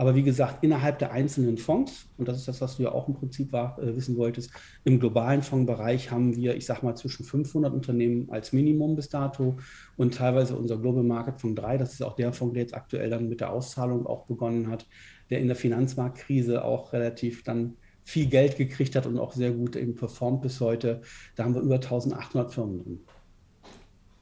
Aber 0.00 0.14
wie 0.14 0.22
gesagt, 0.22 0.64
innerhalb 0.64 0.98
der 0.98 1.12
einzelnen 1.12 1.58
Fonds, 1.58 2.08
und 2.16 2.26
das 2.26 2.38
ist 2.38 2.48
das, 2.48 2.62
was 2.62 2.78
du 2.78 2.84
ja 2.84 2.92
auch 2.92 3.06
im 3.06 3.12
Prinzip 3.12 3.52
war, 3.52 3.78
äh, 3.78 3.94
wissen 3.94 4.16
wolltest, 4.16 4.50
im 4.82 4.98
globalen 4.98 5.42
Fondsbereich 5.42 6.10
haben 6.10 6.34
wir, 6.34 6.56
ich 6.56 6.64
sage 6.64 6.86
mal, 6.86 6.94
zwischen 6.94 7.22
500 7.22 7.74
Unternehmen 7.74 8.30
als 8.30 8.54
Minimum 8.54 8.96
bis 8.96 9.10
dato 9.10 9.58
und 9.98 10.14
teilweise 10.14 10.56
unser 10.56 10.78
Global 10.78 11.02
Market 11.02 11.38
Fonds 11.38 11.60
3, 11.60 11.76
das 11.76 11.92
ist 11.92 12.02
auch 12.02 12.16
der 12.16 12.32
Fonds, 12.32 12.54
der 12.54 12.62
jetzt 12.62 12.74
aktuell 12.74 13.10
dann 13.10 13.28
mit 13.28 13.42
der 13.42 13.52
Auszahlung 13.52 14.06
auch 14.06 14.24
begonnen 14.24 14.68
hat, 14.68 14.86
der 15.28 15.40
in 15.40 15.48
der 15.48 15.56
Finanzmarktkrise 15.56 16.64
auch 16.64 16.94
relativ 16.94 17.44
dann 17.44 17.76
viel 18.02 18.24
Geld 18.24 18.56
gekriegt 18.56 18.96
hat 18.96 19.04
und 19.04 19.18
auch 19.18 19.34
sehr 19.34 19.50
gut 19.50 19.76
eben 19.76 19.96
performt 19.96 20.40
bis 20.40 20.62
heute. 20.62 21.02
Da 21.36 21.44
haben 21.44 21.54
wir 21.54 21.60
über 21.60 21.74
1800 21.74 22.54
Firmen 22.54 22.82
drin. 22.82 23.00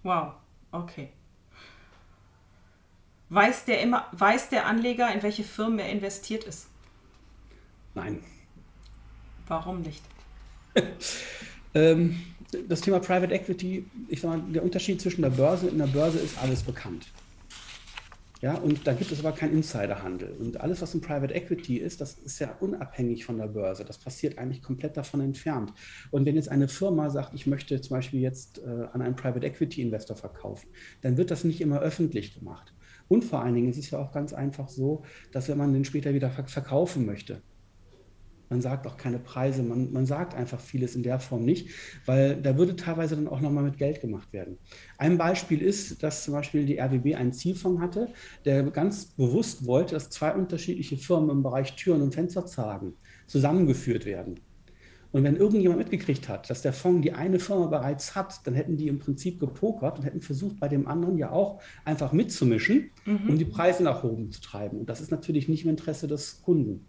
Wow, 0.02 0.32
okay. 0.72 1.10
Weiß 3.30 3.66
der, 3.66 3.82
immer, 3.82 4.06
weiß 4.12 4.48
der 4.48 4.66
Anleger, 4.66 5.12
in 5.12 5.22
welche 5.22 5.44
Firmen 5.44 5.78
er 5.78 5.90
investiert 5.90 6.44
ist? 6.44 6.68
Nein. 7.94 8.20
Warum 9.46 9.82
nicht? 9.82 10.02
ähm, 11.74 12.20
das 12.68 12.80
Thema 12.80 13.00
Private 13.00 13.34
Equity, 13.34 13.84
ich 14.08 14.20
sage 14.20 14.38
mal, 14.38 14.52
der 14.52 14.62
Unterschied 14.62 15.00
zwischen 15.00 15.22
der 15.22 15.30
Börse 15.30 15.68
und 15.68 15.78
der 15.78 15.86
Börse 15.86 16.18
ist 16.18 16.38
alles 16.38 16.62
bekannt. 16.62 17.06
Ja, 18.40 18.54
und 18.54 18.86
da 18.86 18.92
gibt 18.92 19.10
es 19.10 19.18
aber 19.18 19.32
keinen 19.32 19.54
Insiderhandel. 19.54 20.30
Und 20.38 20.60
alles, 20.60 20.80
was 20.80 20.94
ein 20.94 21.00
Private 21.00 21.34
Equity 21.34 21.78
ist, 21.78 22.00
das 22.00 22.14
ist 22.18 22.38
ja 22.38 22.56
unabhängig 22.60 23.24
von 23.24 23.36
der 23.36 23.48
Börse. 23.48 23.84
Das 23.84 23.98
passiert 23.98 24.38
eigentlich 24.38 24.62
komplett 24.62 24.96
davon 24.96 25.20
entfernt. 25.20 25.72
Und 26.12 26.24
wenn 26.24 26.36
jetzt 26.36 26.48
eine 26.48 26.68
Firma 26.68 27.10
sagt, 27.10 27.34
ich 27.34 27.48
möchte 27.48 27.80
zum 27.80 27.96
Beispiel 27.96 28.20
jetzt 28.20 28.58
äh, 28.58 28.86
an 28.92 29.02
einen 29.02 29.16
Private 29.16 29.44
Equity 29.44 29.82
Investor 29.82 30.16
verkaufen, 30.16 30.68
dann 31.00 31.16
wird 31.16 31.32
das 31.32 31.42
nicht 31.42 31.60
immer 31.60 31.80
öffentlich 31.80 32.38
gemacht. 32.38 32.72
Und 33.08 33.24
vor 33.24 33.42
allen 33.42 33.54
Dingen 33.54 33.68
ist 33.68 33.78
es 33.78 33.90
ja 33.90 33.98
auch 33.98 34.12
ganz 34.12 34.32
einfach 34.32 34.68
so, 34.68 35.02
dass 35.32 35.48
wenn 35.48 35.58
man 35.58 35.72
den 35.72 35.84
später 35.84 36.14
wieder 36.14 36.30
verkaufen 36.30 37.06
möchte, 37.06 37.42
man 38.50 38.62
sagt 38.62 38.86
auch 38.86 38.96
keine 38.96 39.18
Preise, 39.18 39.62
man, 39.62 39.92
man 39.92 40.06
sagt 40.06 40.34
einfach 40.34 40.60
vieles 40.60 40.96
in 40.96 41.02
der 41.02 41.20
Form 41.20 41.44
nicht, 41.44 41.68
weil 42.06 42.40
da 42.40 42.56
würde 42.56 42.76
teilweise 42.76 43.14
dann 43.14 43.28
auch 43.28 43.40
nochmal 43.40 43.64
mit 43.64 43.76
Geld 43.76 44.00
gemacht 44.00 44.32
werden. 44.32 44.58
Ein 44.96 45.18
Beispiel 45.18 45.60
ist, 45.60 46.02
dass 46.02 46.24
zum 46.24 46.34
Beispiel 46.34 46.64
die 46.64 46.78
RWB 46.78 47.14
einen 47.14 47.32
Zielfonds 47.32 47.82
hatte, 47.82 48.08
der 48.44 48.62
ganz 48.64 49.06
bewusst 49.06 49.66
wollte, 49.66 49.94
dass 49.94 50.10
zwei 50.10 50.32
unterschiedliche 50.32 50.96
Firmen 50.96 51.30
im 51.30 51.42
Bereich 51.42 51.76
Türen 51.76 52.02
und 52.02 52.14
Fensterzagen 52.14 52.94
zusammengeführt 53.26 54.06
werden. 54.06 54.40
Und 55.10 55.24
wenn 55.24 55.36
irgendjemand 55.36 55.78
mitgekriegt 55.78 56.28
hat, 56.28 56.50
dass 56.50 56.60
der 56.60 56.72
Fonds 56.72 57.02
die 57.02 57.12
eine 57.12 57.38
Firma 57.38 57.66
bereits 57.66 58.14
hat, 58.14 58.46
dann 58.46 58.54
hätten 58.54 58.76
die 58.76 58.88
im 58.88 58.98
Prinzip 58.98 59.40
gepokert 59.40 59.98
und 59.98 60.04
hätten 60.04 60.20
versucht, 60.20 60.60
bei 60.60 60.68
dem 60.68 60.86
anderen 60.86 61.16
ja 61.16 61.30
auch 61.30 61.60
einfach 61.84 62.12
mitzumischen, 62.12 62.90
mhm. 63.06 63.30
um 63.30 63.38
die 63.38 63.46
Preise 63.46 63.82
nach 63.82 64.04
oben 64.04 64.30
zu 64.30 64.42
treiben. 64.42 64.78
Und 64.78 64.90
das 64.90 65.00
ist 65.00 65.10
natürlich 65.10 65.48
nicht 65.48 65.64
im 65.64 65.70
Interesse 65.70 66.08
des 66.08 66.42
Kunden. 66.42 66.86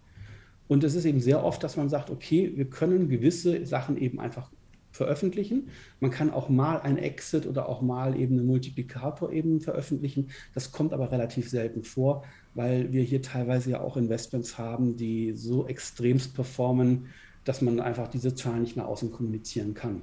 Und 0.68 0.84
es 0.84 0.96
ist 0.96 1.06
eben 1.06 1.22
sehr 1.22 1.44
oft, 1.44 1.64
dass 1.64 1.78
man 1.78 1.90
sagt, 1.90 2.10
okay, 2.10 2.52
wir 2.56 2.70
können 2.70 3.10
gewisse 3.10 3.66
Sachen 3.66 3.98
eben 3.98 4.20
einfach 4.20 4.52
veröffentlichen. 4.92 5.70
Man 6.00 6.12
kann 6.12 6.30
auch 6.30 6.50
mal 6.50 6.82
ein 6.82 6.98
Exit 6.98 7.48
oder 7.48 7.70
auch 7.70 7.82
mal 7.82 8.20
eben 8.20 8.38
einen 8.38 8.48
Multiplikator 8.48 9.32
eben 9.32 9.62
veröffentlichen. 9.62 10.30
Das 10.54 10.72
kommt 10.72 10.94
aber 10.94 11.12
relativ 11.12 11.50
selten 11.50 11.84
vor, 11.84 12.24
weil 12.54 12.92
wir 12.92 13.04
hier 13.04 13.22
teilweise 13.22 13.72
ja 13.72 13.82
auch 13.82 13.98
Investments 13.98 14.58
haben, 14.58 14.96
die 14.96 15.34
so 15.36 15.68
extremst 15.68 16.36
performen, 16.36 17.08
dass 17.46 17.62
man 17.62 17.79
einfach 17.79 18.08
diese 18.08 18.36
Zahlen 18.36 18.62
nicht 18.62 18.77
nach 18.77 18.86
außen 18.86 19.12
kommunizieren 19.12 19.74
kann. 19.74 20.01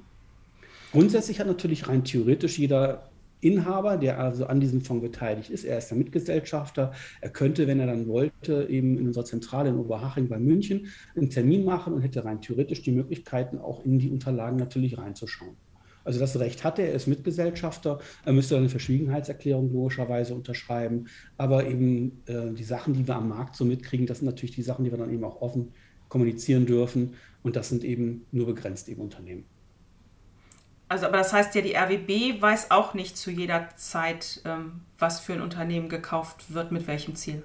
Grundsätzlich 0.91 1.39
hat 1.39 1.47
natürlich 1.47 1.87
rein 1.87 2.03
theoretisch 2.03 2.57
jeder 2.57 3.09
Inhaber, 3.39 3.97
der 3.97 4.19
also 4.19 4.47
an 4.47 4.59
diesem 4.59 4.81
Fonds 4.81 5.03
beteiligt 5.03 5.49
ist. 5.51 5.63
Er 5.63 5.77
ist 5.77 5.89
der 5.89 5.97
Mitgesellschafter. 5.97 6.93
Er 7.21 7.29
könnte, 7.29 7.67
wenn 7.67 7.79
er 7.79 7.85
dann 7.85 8.07
wollte, 8.07 8.67
eben 8.69 8.97
in 8.97 9.07
unserer 9.07 9.25
Zentrale 9.25 9.69
in 9.69 9.77
Oberhaching 9.77 10.27
bei 10.27 10.39
München 10.39 10.87
einen 11.15 11.29
Termin 11.29 11.63
machen 11.63 11.93
und 11.93 12.01
hätte 12.01 12.25
rein 12.25 12.41
theoretisch 12.41 12.81
die 12.81 12.91
Möglichkeiten, 12.91 13.59
auch 13.59 13.85
in 13.85 13.99
die 13.99 14.09
Unterlagen 14.09 14.57
natürlich 14.57 14.97
reinzuschauen. 14.97 15.55
Also 16.03 16.19
das 16.19 16.39
Recht 16.39 16.63
hat 16.63 16.79
er, 16.79 16.87
er 16.87 16.93
ist 16.93 17.07
Mitgesellschafter, 17.07 17.99
er 18.23 18.33
müsste 18.33 18.55
eine 18.55 18.69
Verschwiegenheitserklärung 18.69 19.71
logischerweise 19.73 20.33
unterschreiben. 20.33 21.07
Aber 21.35 21.67
eben 21.67 22.23
äh, 22.27 22.53
die 22.53 22.63
Sachen, 22.63 22.93
die 22.93 23.05
wir 23.05 23.17
am 23.17 23.27
Markt 23.27 23.57
so 23.57 23.65
mitkriegen, 23.65 24.07
das 24.07 24.19
sind 24.19 24.25
natürlich 24.25 24.55
die 24.55 24.63
Sachen, 24.63 24.85
die 24.85 24.91
wir 24.91 24.97
dann 24.97 25.13
eben 25.13 25.25
auch 25.25 25.41
offen 25.41 25.73
kommunizieren 26.09 26.65
dürfen. 26.65 27.15
Und 27.43 27.55
das 27.55 27.69
sind 27.69 27.83
eben 27.83 28.25
nur 28.31 28.45
begrenzt 28.47 28.89
eben 28.89 29.01
Unternehmen. 29.01 29.45
Also, 30.89 31.05
aber 31.05 31.17
das 31.17 31.33
heißt 31.33 31.53
ja, 31.55 31.61
die 31.61 31.75
RWB 31.75 32.41
weiß 32.41 32.71
auch 32.71 32.93
nicht 32.93 33.17
zu 33.17 33.29
jeder 33.29 33.69
Zeit, 33.75 34.41
ähm, 34.45 34.81
was 34.97 35.19
für 35.19 35.33
ein 35.33 35.41
Unternehmen 35.41 35.89
gekauft 35.89 36.53
wird, 36.53 36.71
mit 36.71 36.87
welchem 36.87 37.15
Ziel. 37.15 37.43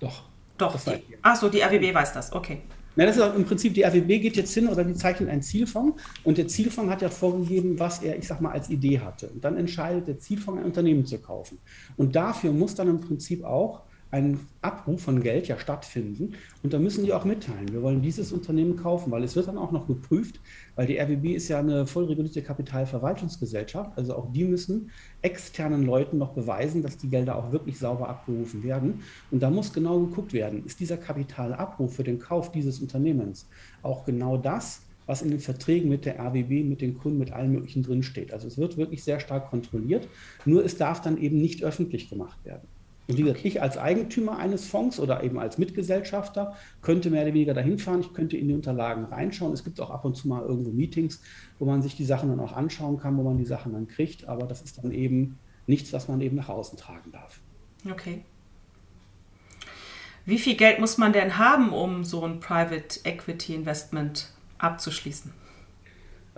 Doch. 0.00 0.24
Doch. 0.56 0.76
Achso, 1.22 1.48
die 1.48 1.60
RWB 1.60 1.94
weiß 1.94 2.12
das, 2.14 2.32
okay. 2.32 2.62
Na, 2.96 3.06
das 3.06 3.16
ist 3.16 3.22
auch 3.22 3.34
im 3.36 3.44
Prinzip, 3.44 3.74
die 3.74 3.84
RWB 3.84 4.20
geht 4.20 4.36
jetzt 4.36 4.52
hin 4.52 4.66
oder 4.66 4.82
die 4.82 4.94
zeichnet 4.94 5.28
einen 5.28 5.42
Zielfonds 5.42 6.02
und 6.24 6.36
der 6.36 6.48
Zielfonds 6.48 6.90
hat 6.90 7.00
ja 7.00 7.08
vorgegeben, 7.08 7.78
was 7.78 8.02
er, 8.02 8.18
ich 8.18 8.26
sag 8.26 8.40
mal, 8.40 8.50
als 8.50 8.68
Idee 8.70 8.98
hatte. 8.98 9.28
Und 9.28 9.44
dann 9.44 9.56
entscheidet 9.56 10.08
der 10.08 10.18
Zielfonds, 10.18 10.60
ein 10.60 10.66
Unternehmen 10.66 11.06
zu 11.06 11.18
kaufen. 11.18 11.58
Und 11.96 12.16
dafür 12.16 12.50
muss 12.50 12.74
dann 12.74 12.88
im 12.88 13.00
Prinzip 13.00 13.44
auch 13.44 13.82
ein 14.10 14.40
Abruf 14.62 15.02
von 15.02 15.22
Geld 15.22 15.48
ja 15.48 15.58
stattfinden. 15.58 16.34
Und 16.62 16.72
da 16.72 16.78
müssen 16.78 17.04
die 17.04 17.12
auch 17.12 17.24
mitteilen, 17.24 17.72
wir 17.72 17.82
wollen 17.82 18.00
dieses 18.00 18.32
Unternehmen 18.32 18.76
kaufen, 18.76 19.10
weil 19.10 19.22
es 19.22 19.36
wird 19.36 19.48
dann 19.48 19.58
auch 19.58 19.70
noch 19.70 19.86
geprüft, 19.86 20.40
weil 20.76 20.86
die 20.86 20.98
RWB 20.98 21.34
ist 21.34 21.48
ja 21.48 21.58
eine 21.58 21.86
voll 21.86 22.04
regulierte 22.04 22.42
Kapitalverwaltungsgesellschaft. 22.42 23.92
Also 23.96 24.14
auch 24.16 24.32
die 24.32 24.44
müssen 24.44 24.90
externen 25.20 25.84
Leuten 25.84 26.18
noch 26.18 26.32
beweisen, 26.32 26.82
dass 26.82 26.96
die 26.96 27.08
Gelder 27.08 27.36
auch 27.36 27.52
wirklich 27.52 27.78
sauber 27.78 28.08
abgerufen 28.08 28.62
werden. 28.62 29.02
Und 29.30 29.42
da 29.42 29.50
muss 29.50 29.72
genau 29.72 30.00
geguckt 30.00 30.32
werden, 30.32 30.64
ist 30.64 30.80
dieser 30.80 30.96
Kapitalabruf 30.96 31.96
für 31.96 32.04
den 32.04 32.18
Kauf 32.18 32.50
dieses 32.50 32.80
Unternehmens 32.80 33.46
auch 33.82 34.04
genau 34.04 34.38
das, 34.38 34.82
was 35.06 35.22
in 35.22 35.30
den 35.30 35.40
Verträgen 35.40 35.88
mit 35.88 36.04
der 36.04 36.20
RWB, 36.20 36.64
mit 36.64 36.82
den 36.82 36.98
Kunden, 36.98 37.18
mit 37.18 37.32
allen 37.32 37.52
möglichen 37.52 37.82
drinsteht. 37.82 38.32
Also 38.32 38.46
es 38.46 38.58
wird 38.58 38.76
wirklich 38.76 39.02
sehr 39.02 39.20
stark 39.20 39.48
kontrolliert, 39.48 40.06
nur 40.44 40.64
es 40.64 40.76
darf 40.76 41.00
dann 41.00 41.16
eben 41.18 41.40
nicht 41.40 41.64
öffentlich 41.64 42.10
gemacht 42.10 42.44
werden. 42.44 42.68
Und 43.08 43.16
wie 43.16 43.22
gesagt, 43.22 43.44
ich 43.44 43.62
als 43.62 43.78
Eigentümer 43.78 44.36
eines 44.36 44.66
Fonds 44.66 45.00
oder 45.00 45.22
eben 45.22 45.38
als 45.38 45.56
Mitgesellschafter 45.56 46.54
könnte 46.82 47.08
mehr 47.08 47.22
oder 47.22 47.32
weniger 47.32 47.54
dahin 47.54 47.78
fahren. 47.78 48.00
Ich 48.00 48.12
könnte 48.12 48.36
in 48.36 48.48
die 48.48 48.54
Unterlagen 48.54 49.06
reinschauen. 49.06 49.54
Es 49.54 49.64
gibt 49.64 49.80
auch 49.80 49.88
ab 49.88 50.04
und 50.04 50.14
zu 50.14 50.28
mal 50.28 50.42
irgendwo 50.42 50.70
Meetings, 50.72 51.22
wo 51.58 51.64
man 51.64 51.80
sich 51.80 51.96
die 51.96 52.04
Sachen 52.04 52.28
dann 52.28 52.38
auch 52.38 52.52
anschauen 52.52 52.98
kann, 52.98 53.16
wo 53.16 53.22
man 53.22 53.38
die 53.38 53.46
Sachen 53.46 53.72
dann 53.72 53.88
kriegt. 53.88 54.28
Aber 54.28 54.46
das 54.46 54.60
ist 54.60 54.76
dann 54.84 54.92
eben 54.92 55.38
nichts, 55.66 55.92
was 55.94 56.08
man 56.08 56.20
eben 56.20 56.36
nach 56.36 56.50
außen 56.50 56.78
tragen 56.78 57.10
darf. 57.10 57.40
Okay. 57.90 58.24
Wie 60.26 60.38
viel 60.38 60.56
Geld 60.56 60.78
muss 60.78 60.98
man 60.98 61.14
denn 61.14 61.38
haben, 61.38 61.72
um 61.72 62.04
so 62.04 62.22
ein 62.26 62.40
Private 62.40 63.00
Equity 63.04 63.54
Investment 63.54 64.30
abzuschließen? 64.58 65.32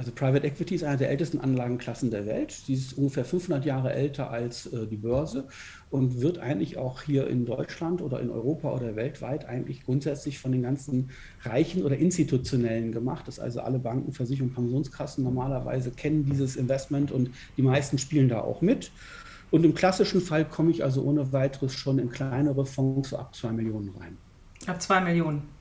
Also 0.01 0.13
Private 0.13 0.47
Equity 0.47 0.77
ist 0.77 0.83
eine 0.83 0.97
der 0.97 1.11
ältesten 1.11 1.41
Anlagenklassen 1.41 2.11
der 2.11 2.25
Welt. 2.25 2.53
Sie 2.53 2.73
ist 2.73 2.97
ungefähr 2.97 3.27
500 3.27 3.67
Jahre 3.67 3.93
älter 3.93 4.31
als 4.31 4.65
äh, 4.73 4.87
die 4.87 4.97
Börse 4.97 5.47
und 5.91 6.23
wird 6.23 6.39
eigentlich 6.39 6.79
auch 6.79 7.03
hier 7.03 7.27
in 7.29 7.45
Deutschland 7.45 8.01
oder 8.01 8.19
in 8.21 8.31
Europa 8.31 8.73
oder 8.73 8.97
weltweit 8.97 9.45
eigentlich 9.45 9.85
grundsätzlich 9.85 10.39
von 10.39 10.53
den 10.53 10.63
ganzen 10.63 11.11
Reichen 11.43 11.85
oder 11.85 11.99
Institutionellen 11.99 12.93
gemacht. 12.93 13.29
Das 13.29 13.39
also 13.39 13.61
alle 13.61 13.79
Banken, 13.79 14.13
Versicherungen, 14.13 14.55
Pensionskassen 14.55 15.23
normalerweise 15.23 15.91
kennen 15.91 16.25
dieses 16.25 16.57
Investment 16.57 17.13
und 17.13 17.33
die 17.59 17.63
meisten 17.63 17.99
spielen 17.99 18.31
da 18.31 18.41
auch 18.41 18.63
mit. 18.63 18.93
Und 19.51 19.65
im 19.65 19.75
klassischen 19.75 20.23
Fall 20.23 20.47
komme 20.47 20.71
ich 20.71 20.83
also 20.83 21.03
ohne 21.03 21.35
weiteres 21.35 21.75
schon 21.75 21.99
in 21.99 22.09
kleinere 22.09 22.65
Fonds 22.65 23.13
ab 23.13 23.35
2 23.35 23.53
Millionen 23.53 23.91
rein. 24.01 24.17
Ab 24.67 24.81
2 24.81 25.03
Millionen. 25.03 25.60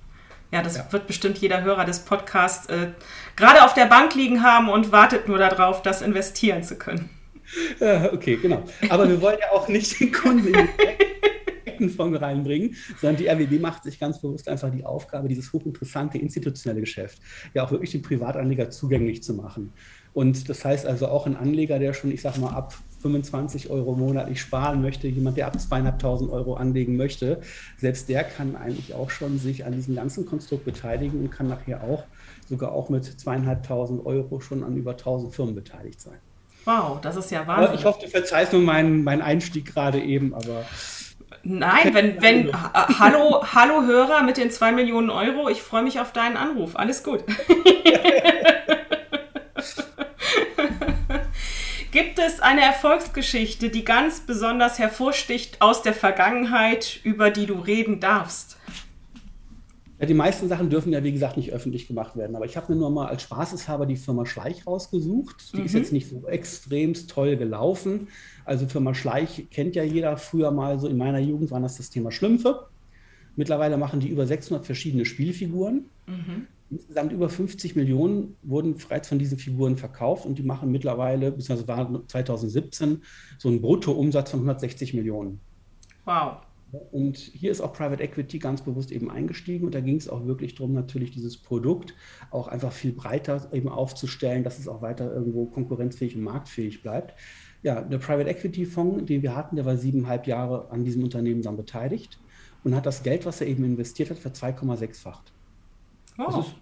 Ja, 0.52 0.64
das 0.64 0.78
ja. 0.78 0.92
wird 0.92 1.06
bestimmt 1.06 1.38
jeder 1.38 1.64
Hörer 1.64 1.86
des 1.86 2.00
Podcasts 2.00 2.68
äh, 2.68 2.88
gerade 3.36 3.64
auf 3.64 3.74
der 3.74 3.86
Bank 3.86 4.16
liegen 4.16 4.44
haben 4.44 4.70
und 4.70 4.92
wartet 4.92 5.28
nur 5.28 5.38
darauf, 5.38 5.82
das 5.82 6.02
investieren 6.02 6.64
zu 6.64 6.76
können. 6.76 7.10
Ja, 7.80 8.12
okay, 8.14 8.38
genau. 8.38 8.64
Aber 8.90 9.08
wir 9.08 9.22
wollen 9.22 9.38
ja 9.40 9.52
auch 9.52 9.68
nicht 9.68 10.00
den 10.00 10.12
Kunden 10.12 10.54
in 11.80 11.88
den 11.88 11.90
Fonds 11.90 12.22
reinbringen, 12.22 12.76
sondern 13.00 13.18
die 13.18 13.28
RWB 13.28 13.60
macht 13.60 13.84
sich 13.84 14.00
ganz 14.00 14.22
bewusst 14.22 14.48
einfach 14.48 14.70
die 14.70 14.86
Aufgabe, 14.86 15.28
dieses 15.28 15.52
hochinteressante 15.54 16.18
institutionelle 16.18 16.82
Geschäft 16.82 17.20
ja 17.54 17.64
auch 17.64 17.72
wirklich 17.72 17.92
den 17.92 18.02
Privatanleger 18.02 18.70
zugänglich 18.70 19.24
zu 19.24 19.34
machen. 19.34 19.74
Und 20.14 20.50
das 20.50 20.66
heißt 20.66 20.86
also 20.86 21.08
auch 21.08 21.26
ein 21.26 21.36
Anleger, 21.36 21.80
der 21.80 21.94
schon, 21.94 22.12
ich 22.12 22.22
sag 22.22 22.38
mal, 22.38 22.52
ab 22.52 22.74
25 23.02 23.70
Euro 23.70 23.96
monatlich 23.96 24.42
sparen 24.42 24.82
möchte, 24.82 25.08
jemand, 25.08 25.38
der 25.38 25.48
ab 25.48 25.60
zweieinhalbtausend 25.60 26.32
Euro 26.32 26.56
anlegen 26.56 26.98
möchte, 26.98 27.42
selbst 27.78 28.10
der 28.10 28.24
kann 28.24 28.56
eigentlich 28.56 28.94
auch 28.94 29.10
schon 29.10 29.40
sich 29.40 29.66
an 29.66 29.74
diesem 29.74 29.96
ganzen 29.96 30.26
Konstrukt 30.26 30.66
beteiligen 30.66 31.20
und 31.20 31.32
kann 31.32 31.48
nachher 31.48 31.84
auch 31.84 32.04
sogar 32.48 32.72
auch 32.72 32.90
mit 32.90 33.06
zweieinhalbtausend 33.06 34.06
Euro 34.06 34.40
schon 34.42 34.64
an 34.64 34.76
über 34.76 34.92
1000 34.92 35.34
Firmen 35.34 35.56
beteiligt 35.56 36.02
sein. 36.02 36.18
Wow, 36.66 37.00
das 37.02 37.16
ist 37.16 37.32
ja 37.32 37.48
Wahnsinn. 37.48 37.76
Ich 37.76 37.86
hoffe, 37.86 38.00
du 38.04 38.10
verzeihst 38.10 38.54
nur 38.54 38.62
meinen, 38.62 39.04
meinen 39.04 39.22
Einstieg 39.22 39.66
gerade 39.74 40.02
eben, 40.02 40.34
aber. 40.34 40.66
Nein, 41.44 41.94
wenn, 41.94 42.22
wenn, 42.22 42.52
hallo, 43.00 43.44
hallo 43.54 43.84
Hörer 43.84 44.24
mit 44.24 44.38
den 44.38 44.52
zwei 44.52 44.72
Millionen 44.72 45.10
Euro, 45.10 45.50
ich 45.50 45.62
freue 45.62 45.84
mich 45.84 46.00
auf 46.00 46.12
deinen 46.12 46.36
Anruf. 46.36 46.76
Alles 46.76 47.04
gut. 47.04 47.24
Gibt 52.02 52.18
es 52.18 52.40
eine 52.40 52.62
Erfolgsgeschichte, 52.62 53.68
die 53.68 53.84
ganz 53.84 54.22
besonders 54.22 54.80
hervorsticht 54.80 55.62
aus 55.62 55.82
der 55.82 55.92
Vergangenheit, 55.92 57.02
über 57.04 57.30
die 57.30 57.46
du 57.46 57.56
reden 57.56 58.00
darfst? 58.00 58.56
Ja, 60.00 60.06
die 60.06 60.14
meisten 60.14 60.48
Sachen 60.48 60.70
dürfen 60.70 60.94
ja, 60.94 61.04
wie 61.04 61.12
gesagt, 61.12 61.36
nicht 61.36 61.52
öffentlich 61.52 61.88
gemacht 61.88 62.16
werden. 62.16 62.38
Aber 62.38 62.46
ich 62.46 62.56
habe 62.56 62.72
mir 62.72 62.80
nur 62.80 62.90
mal 62.90 63.08
als 63.08 63.24
Spaßeshaber 63.24 63.86
die 63.86 63.98
Firma 63.98 64.26
Schleich 64.26 64.66
rausgesucht. 64.66 65.52
Die 65.52 65.58
mhm. 65.58 65.66
ist 65.66 65.74
jetzt 65.74 65.92
nicht 65.92 66.08
so 66.08 66.26
extremst 66.26 67.10
toll 67.10 67.36
gelaufen. 67.36 68.08
Also 68.46 68.66
Firma 68.68 68.94
Schleich 68.94 69.48
kennt 69.52 69.76
ja 69.76 69.84
jeder. 69.84 70.16
Früher 70.16 70.52
mal 70.52 70.80
so 70.80 70.88
in 70.88 70.96
meiner 70.96 71.20
Jugend 71.20 71.52
waren 71.52 71.64
das 71.64 71.76
das 71.76 71.90
Thema 71.90 72.14
Schlümpfe. 72.14 72.68
Mittlerweile 73.36 73.76
machen 73.76 74.00
die 74.00 74.08
über 74.08 74.26
600 74.26 74.66
verschiedene 74.66 75.04
Spielfiguren. 75.04 75.90
Mhm. 76.08 76.48
Insgesamt 76.72 77.12
über 77.12 77.30
50 77.30 77.76
Millionen 77.76 78.36
wurden 78.44 78.76
bereits 78.76 79.08
von 79.08 79.18
diesen 79.18 79.40
Figuren 79.40 79.76
verkauft 79.76 80.26
und 80.26 80.38
die 80.38 80.44
machen 80.44 80.72
mittlerweile, 80.72 81.32
beziehungsweise 81.32 81.68
war 81.68 82.08
2017, 82.08 83.02
so 83.40 83.50
einen 83.50 83.62
Bruttoumsatz 83.62 84.32
von 84.32 84.42
160 84.42 84.94
Millionen. 84.94 85.40
Wow. 86.06 86.38
Und 86.92 87.18
hier 87.18 87.50
ist 87.50 87.62
auch 87.62 87.74
Private 87.74 88.04
Equity 88.04 88.38
ganz 88.38 88.62
bewusst 88.62 88.92
eben 88.92 89.10
eingestiegen 89.10 89.66
und 89.66 89.74
da 89.74 89.80
ging 89.80 89.96
es 89.96 90.08
auch 90.08 90.28
wirklich 90.28 90.54
darum, 90.54 90.74
natürlich 90.74 91.10
dieses 91.10 91.38
Produkt 91.38 91.96
auch 92.30 92.48
einfach 92.48 92.72
viel 92.72 92.92
breiter 92.92 93.50
eben 93.52 93.70
aufzustellen, 93.70 94.44
dass 94.44 94.60
es 94.60 94.68
auch 94.68 94.84
weiter 94.84 95.12
irgendwo 95.12 95.46
konkurrenzfähig 95.46 96.16
und 96.16 96.22
marktfähig 96.22 96.84
bleibt. 96.84 97.16
Ja, 97.64 97.82
der 97.82 97.98
Private 97.98 98.30
Equity 98.30 98.66
Fonds, 98.66 99.06
den 99.06 99.24
wir 99.24 99.36
hatten, 99.36 99.56
der 99.56 99.66
war 99.66 99.78
siebeneinhalb 99.78 100.28
Jahre 100.28 100.70
an 100.70 100.84
diesem 100.84 101.04
Unternehmen 101.04 101.42
dann 101.42 101.58
beteiligt 101.58 102.20
und 102.64 102.76
hat 102.76 102.86
das 102.86 103.02
Geld, 103.02 103.26
was 103.26 103.42
er 103.42 103.48
eben 103.48 103.64
investiert 103.64 104.12
hat, 104.12 104.20
für 104.20 104.30
2,6-facht. 104.30 105.34
Oh. 106.20 106.24
Das 106.28 106.48
ist 106.48 106.56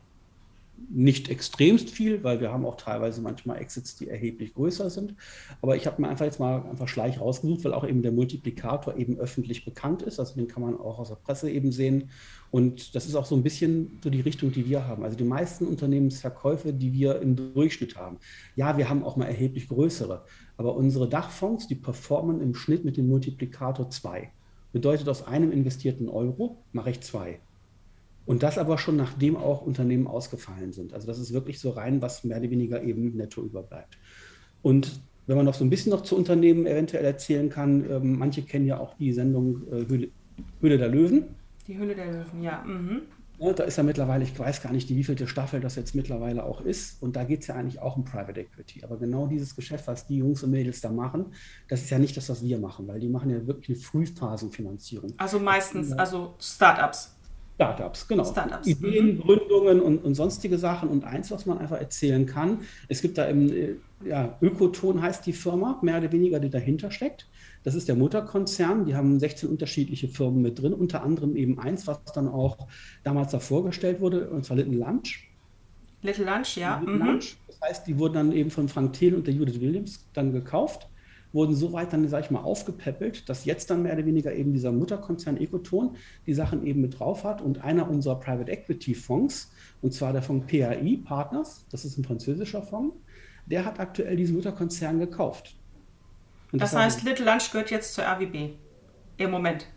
nicht 0.98 1.30
extremst 1.30 1.92
viel, 1.92 2.24
weil 2.24 2.42
wir 2.42 2.52
haben 2.52 2.66
auch 2.66 2.76
teilweise 2.76 3.22
manchmal 3.22 3.60
Exits, 3.60 3.96
die 3.96 4.08
erheblich 4.08 4.56
größer 4.56 4.90
sind. 4.90 5.14
Aber 5.62 5.76
ich 5.76 5.86
habe 5.86 6.02
mir 6.02 6.10
einfach 6.10 6.26
jetzt 6.26 6.40
mal 6.40 6.64
einfach 6.68 6.88
Schleich 6.88 7.22
rausgesucht, 7.22 7.64
weil 7.64 7.76
auch 7.76 7.88
eben 7.88 8.02
der 8.02 8.12
Multiplikator 8.12 8.98
eben 8.98 9.20
öffentlich 9.20 9.64
bekannt 9.64 10.02
ist. 10.02 10.20
Also 10.20 10.34
den 10.34 10.48
kann 10.48 10.64
man 10.64 10.76
auch 10.76 10.98
aus 10.98 11.10
der 11.10 11.18
Presse 11.18 11.52
eben 11.52 11.72
sehen. 11.72 12.10
Und 12.50 12.96
das 12.96 13.06
ist 13.06 13.14
auch 13.14 13.28
so 13.28 13.36
ein 13.36 13.44
bisschen 13.44 14.00
so 14.04 14.10
die 14.10 14.22
Richtung, 14.22 14.52
die 14.52 14.68
wir 14.68 14.88
haben. 14.88 15.04
Also 15.04 15.16
die 15.16 15.24
meisten 15.24 15.68
Unternehmensverkäufe, 15.68 16.74
die 16.74 16.92
wir 16.94 17.22
im 17.22 17.36
Durchschnitt 17.36 17.96
haben. 17.96 18.18
Ja, 18.56 18.76
wir 18.80 18.90
haben 18.90 19.04
auch 19.04 19.18
mal 19.18 19.26
erheblich 19.26 19.68
größere. 19.68 20.26
Aber 20.58 20.76
unsere 20.76 21.08
Dachfonds, 21.08 21.68
die 21.68 21.76
performen 21.76 22.42
im 22.42 22.56
Schnitt 22.56 22.86
mit 22.86 22.98
dem 22.98 23.08
Multiplikator 23.08 23.92
2. 23.92 24.32
Bedeutet, 24.74 25.08
aus 25.10 25.28
einem 25.28 25.52
investierten 25.52 26.10
Euro 26.10 26.58
mache 26.72 26.90
ich 26.90 27.02
zwei. 27.02 27.40
Und 28.28 28.44
das 28.44 28.58
aber 28.58 28.78
schon 28.78 28.98
nachdem 28.98 29.38
auch 29.38 29.62
Unternehmen 29.62 30.06
ausgefallen 30.06 30.74
sind. 30.74 30.94
Also 30.94 31.08
das 31.08 31.18
ist 31.18 31.32
wirklich 31.34 31.60
so 31.60 31.72
rein, 31.72 32.02
was 32.02 32.26
mehr 32.26 32.38
oder 32.38 32.52
weniger 32.52 32.84
eben 32.84 33.16
netto 33.16 33.42
überbleibt. 33.42 33.98
Und 34.62 35.00
wenn 35.28 35.38
man 35.38 35.46
noch 35.46 35.54
so 35.54 35.64
ein 35.64 35.70
bisschen 35.70 35.92
noch 35.92 36.04
zu 36.04 36.18
Unternehmen 36.18 36.66
eventuell 36.66 37.06
erzählen 37.06 37.50
kann, 37.50 37.90
äh, 37.90 38.00
manche 38.00 38.42
kennen 38.42 38.66
ja 38.66 38.80
auch 38.80 38.96
die 38.96 39.14
Sendung 39.14 39.62
äh, 39.72 39.88
Höhle, 39.88 40.10
Höhle, 40.60 40.78
der 40.78 40.90
Löwen. 40.90 41.24
Die 41.68 41.78
Höhle 41.78 41.96
der 41.96 42.08
Löwen, 42.08 42.42
ja. 42.42 42.64
Mhm. 42.66 43.02
ja. 43.40 43.54
Da 43.54 43.64
ist 43.64 43.78
ja 43.78 43.84
mittlerweile, 43.84 44.26
ich 44.26 44.38
weiß 44.38 44.62
gar 44.62 44.74
nicht, 44.74 44.90
die 44.90 44.98
wievielte 44.98 45.26
Staffel 45.26 45.62
das 45.62 45.76
jetzt 45.76 45.96
mittlerweile 45.96 46.44
auch 46.44 46.60
ist. 46.60 47.02
Und 47.02 47.16
da 47.16 47.24
geht 47.24 47.42
es 47.42 47.48
ja 47.48 47.56
eigentlich 47.56 47.82
auch 47.82 47.96
um 47.96 48.04
Private 48.04 48.42
Equity. 48.42 48.84
Aber 48.84 48.98
genau 48.98 49.28
dieses 49.28 49.56
Geschäft, 49.56 49.88
was 49.88 50.06
die 50.06 50.18
Jungs 50.18 50.44
und 50.44 50.52
Mädels 50.52 50.82
da 50.82 50.92
machen, 50.92 51.28
das 51.70 51.82
ist 51.82 51.90
ja 51.90 52.00
nicht 52.00 52.18
das, 52.18 52.28
was 52.28 52.44
wir 52.44 52.58
machen, 52.58 52.90
weil 52.90 53.00
die 53.00 53.10
machen 53.10 53.30
ja 53.30 53.48
wirklich 53.48 53.78
eine 53.78 53.78
Frühphasenfinanzierung. 53.78 55.14
Also 55.18 55.40
meistens, 55.40 55.94
also 55.94 56.36
Startups. 56.40 57.17
Startups, 57.58 58.08
genau. 58.08 58.24
Startups. 58.24 58.68
Ideen, 58.68 59.16
mhm. 59.16 59.20
Gründungen 59.22 59.82
und, 59.82 59.98
und, 60.06 60.14
sonstige 60.14 60.60
Sachen. 60.60 60.90
Und 60.90 61.04
eins, 61.04 61.32
was 61.32 61.48
man 61.48 61.58
einfach 61.58 61.80
erzählen 61.80 62.28
kann, 62.28 62.60
es 62.88 63.02
gibt 63.02 63.18
da 63.18 63.26
im, 63.26 63.52
äh, 63.52 63.76
ja, 64.06 64.38
Ökoton 64.42 65.02
heißt 65.02 65.26
die 65.26 65.34
Firma, 65.34 65.80
mehr 65.82 65.98
oder 65.98 66.12
weniger, 66.12 66.40
die 66.40 66.52
dahinter 66.52 66.92
steckt. 66.92 67.28
Das 67.64 67.74
ist 67.74 67.88
der 67.88 67.96
Mutterkonzern. 67.96 68.86
Die 68.86 68.96
haben 68.96 69.20
16 69.20 69.50
unterschiedliche 69.50 70.08
Firmen 70.08 70.44
mit 70.44 70.62
drin, 70.62 70.72
unter 70.72 71.02
anderem 71.02 71.36
eben 71.36 71.58
eins, 71.58 71.88
was 71.88 72.00
dann 72.14 72.28
auch 72.28 72.68
damals 73.04 73.32
da 73.32 73.40
vorgestellt 73.40 74.02
wurde, 74.02 74.30
und 74.30 74.46
zwar 74.46 74.58
Little 74.58 74.78
Lunch. 74.78 75.28
Little 76.04 76.26
Lunch, 76.26 76.58
ja. 76.58 76.78
Little 76.78 76.96
mhm. 76.96 77.06
Lunch. 77.08 77.38
Das 77.48 77.60
heißt, 77.62 77.88
die 77.88 77.98
wurden 77.98 78.14
dann 78.14 78.32
eben 78.34 78.52
von 78.52 78.70
Frank 78.70 78.94
Thiel 78.94 79.16
und 79.16 79.26
der 79.26 79.34
Judith 79.34 79.60
Williams 79.60 80.06
dann 80.14 80.32
gekauft 80.32 80.88
wurden 81.38 81.56
so 81.56 81.72
weit 81.72 81.94
dann, 81.94 82.08
sag 82.08 82.26
ich 82.26 82.32
mal, 82.32 82.42
aufgepäppelt, 82.42 83.30
dass 83.30 83.46
jetzt 83.46 83.70
dann 83.70 83.84
mehr 83.84 83.94
oder 83.94 84.06
weniger 84.06 84.34
eben 84.34 84.54
dieser 84.54 84.72
Mutterkonzern 84.72 85.38
Ecoton 85.38 85.96
die 86.26 86.34
Sachen 86.34 86.66
eben 86.66 86.82
mit 86.82 87.00
drauf 87.00 87.24
hat 87.24 87.42
und 87.42 87.64
einer 87.64 87.88
unserer 87.90 88.20
Private 88.20 88.52
Equity 88.52 88.96
Fonds, 88.96 89.52
und 89.82 89.94
zwar 89.94 90.12
der 90.14 90.24
Fonds 90.24 90.48
PAI 90.48 91.00
Partners, 91.06 91.66
das 91.72 91.86
ist 91.86 91.98
ein 91.98 92.04
französischer 92.04 92.64
Fonds, 92.64 92.96
der 93.46 93.66
hat 93.66 93.80
aktuell 93.80 94.18
diesen 94.18 94.36
Mutterkonzern 94.36 95.00
gekauft. 95.00 95.56
Und 96.52 96.62
das, 96.62 96.72
das 96.72 96.82
heißt, 96.82 97.04
Little 97.04 97.26
Lunch 97.26 97.52
gehört 97.52 97.70
jetzt 97.70 97.94
zur 97.94 98.04
RWB 98.04 98.54
im 99.18 99.30
Moment. 99.32 99.68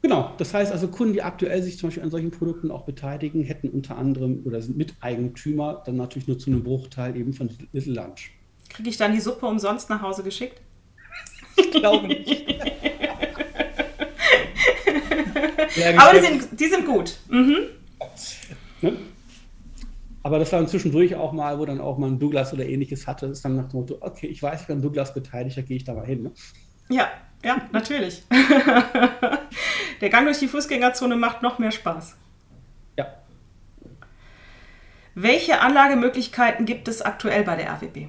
Genau, 0.00 0.32
das 0.38 0.54
heißt 0.54 0.70
also 0.70 0.86
Kunden, 0.86 1.14
die 1.14 1.22
aktuell 1.22 1.60
sich 1.62 1.78
zum 1.78 1.88
Beispiel 1.88 2.04
an 2.04 2.10
solchen 2.10 2.30
Produkten 2.30 2.70
auch 2.70 2.84
beteiligen, 2.84 3.42
hätten 3.42 3.70
unter 3.70 3.98
anderem 3.98 4.42
oder 4.44 4.62
sind 4.62 4.76
Miteigentümer 4.76 5.82
dann 5.84 5.96
natürlich 5.96 6.28
nur 6.28 6.38
zu 6.38 6.50
einem 6.50 6.62
Bruchteil 6.62 7.16
eben 7.16 7.32
von 7.32 7.50
Little 7.72 7.94
Lunch. 7.94 8.30
Kriege 8.68 8.90
ich 8.90 8.96
dann 8.96 9.12
die 9.12 9.20
Suppe 9.20 9.46
umsonst 9.46 9.90
nach 9.90 10.00
Hause 10.00 10.22
geschickt? 10.22 10.60
Ich 11.58 11.70
glaube 11.70 12.06
nicht. 12.06 12.44
Aber 15.98 16.18
die 16.18 16.26
sind, 16.26 16.60
die 16.60 16.66
sind 16.66 16.86
gut. 16.86 17.18
Mhm. 17.28 17.66
Ne? 18.80 18.96
Aber 20.22 20.38
das 20.38 20.52
war 20.52 20.66
zwischendurch 20.66 21.14
auch 21.14 21.32
mal, 21.32 21.58
wo 21.58 21.64
dann 21.64 21.80
auch 21.80 21.96
mal 21.96 22.08
ein 22.08 22.18
Douglas 22.18 22.52
oder 22.52 22.66
ähnliches 22.66 23.06
hatte, 23.06 23.26
ist 23.26 23.44
dann 23.44 23.56
nach 23.56 23.68
dem 23.68 23.80
Motto, 23.80 23.96
okay, 24.00 24.26
ich 24.26 24.42
weiß, 24.42 24.62
ich 24.62 24.66
bin 24.66 24.82
Douglas 24.82 25.14
beteiligt, 25.14 25.56
da 25.56 25.62
gehe 25.62 25.76
ich 25.76 25.84
da 25.84 25.94
mal 25.94 26.04
hin. 26.04 26.24
Ne? 26.24 26.32
Ja, 26.90 27.08
ja, 27.42 27.62
natürlich. 27.72 28.24
Der 30.00 30.10
Gang 30.10 30.26
durch 30.26 30.38
die 30.38 30.48
Fußgängerzone 30.48 31.16
macht 31.16 31.42
noch 31.42 31.58
mehr 31.58 31.70
Spaß. 31.70 32.16
Ja. 32.96 33.06
Welche 35.14 35.60
Anlagemöglichkeiten 35.60 36.66
gibt 36.66 36.88
es 36.88 37.02
aktuell 37.02 37.44
bei 37.44 37.56
der 37.56 37.72
RWB? 37.72 38.08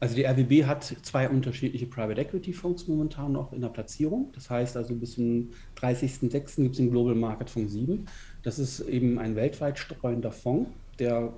Also 0.00 0.14
die 0.14 0.24
RWB 0.24 0.64
hat 0.64 0.84
zwei 1.02 1.28
unterschiedliche 1.28 1.86
Private 1.86 2.22
Equity 2.22 2.54
Fonds 2.54 2.88
momentan 2.88 3.32
noch 3.32 3.52
in 3.52 3.60
der 3.60 3.68
Platzierung. 3.68 4.32
Das 4.34 4.48
heißt 4.48 4.76
also 4.78 4.94
bis 4.94 5.12
zum 5.12 5.50
30.06. 5.76 6.30
gibt 6.30 6.72
es 6.72 6.76
den 6.78 6.90
Global 6.90 7.14
Market 7.14 7.50
Fonds 7.50 7.74
7. 7.74 8.06
Das 8.42 8.58
ist 8.58 8.80
eben 8.80 9.18
ein 9.18 9.36
weltweit 9.36 9.78
streuender 9.78 10.32
Fonds, 10.32 10.70
der 10.98 11.34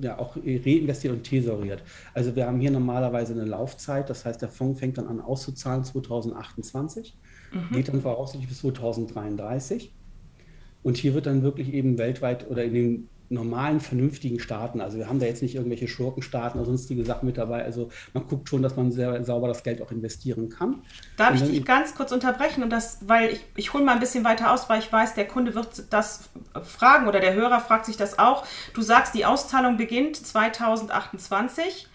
ja 0.00 0.18
auch 0.18 0.36
reinvestiert 0.36 1.12
und 1.12 1.24
tesoriert. 1.24 1.82
Also 2.14 2.36
wir 2.36 2.46
haben 2.46 2.60
hier 2.60 2.70
normalerweise 2.70 3.32
eine 3.32 3.44
Laufzeit, 3.44 4.08
das 4.08 4.24
heißt 4.24 4.40
der 4.42 4.48
Fonds 4.48 4.78
fängt 4.78 4.98
dann 4.98 5.08
an 5.08 5.20
auszuzahlen 5.20 5.82
2028, 5.82 7.16
mhm. 7.52 7.74
geht 7.74 7.88
dann 7.88 8.00
voraussichtlich 8.02 8.48
bis 8.48 8.60
2033. 8.60 9.92
Und 10.84 10.96
hier 10.96 11.14
wird 11.14 11.26
dann 11.26 11.42
wirklich 11.42 11.72
eben 11.72 11.98
weltweit 11.98 12.48
oder 12.48 12.64
in 12.64 12.74
den 12.74 13.08
normalen, 13.30 13.80
vernünftigen 13.80 14.40
Staaten. 14.40 14.80
Also 14.80 14.98
wir 14.98 15.08
haben 15.08 15.18
da 15.18 15.26
jetzt 15.26 15.42
nicht 15.42 15.54
irgendwelche 15.54 15.86
Schurkenstaaten 15.86 16.58
oder 16.58 16.66
sonstige 16.66 17.04
Sachen 17.04 17.26
mit 17.26 17.36
dabei. 17.36 17.62
Also 17.64 17.90
man 18.14 18.26
guckt 18.26 18.48
schon, 18.48 18.62
dass 18.62 18.76
man 18.76 18.90
sehr 18.90 19.22
sauber 19.24 19.48
das 19.48 19.62
Geld 19.62 19.82
auch 19.82 19.90
investieren 19.92 20.48
kann. 20.48 20.82
Darf 21.16 21.34
ich 21.34 21.42
dich 21.42 21.64
ganz 21.64 21.94
kurz 21.94 22.12
unterbrechen 22.12 22.62
und 22.62 22.70
das, 22.70 22.98
weil 23.02 23.30
ich, 23.30 23.44
ich 23.56 23.72
hole 23.74 23.84
mal 23.84 23.92
ein 23.92 24.00
bisschen 24.00 24.24
weiter 24.24 24.52
aus, 24.52 24.68
weil 24.68 24.78
ich 24.78 24.90
weiß, 24.90 25.14
der 25.14 25.26
Kunde 25.26 25.54
wird 25.54 25.84
das 25.90 26.30
fragen 26.62 27.06
oder 27.06 27.20
der 27.20 27.34
Hörer 27.34 27.60
fragt 27.60 27.86
sich 27.86 27.96
das 27.96 28.18
auch. 28.18 28.46
Du 28.72 28.82
sagst, 28.82 29.14
die 29.14 29.24
Auszahlung 29.24 29.76
beginnt 29.76 30.16
2028. 30.16 31.88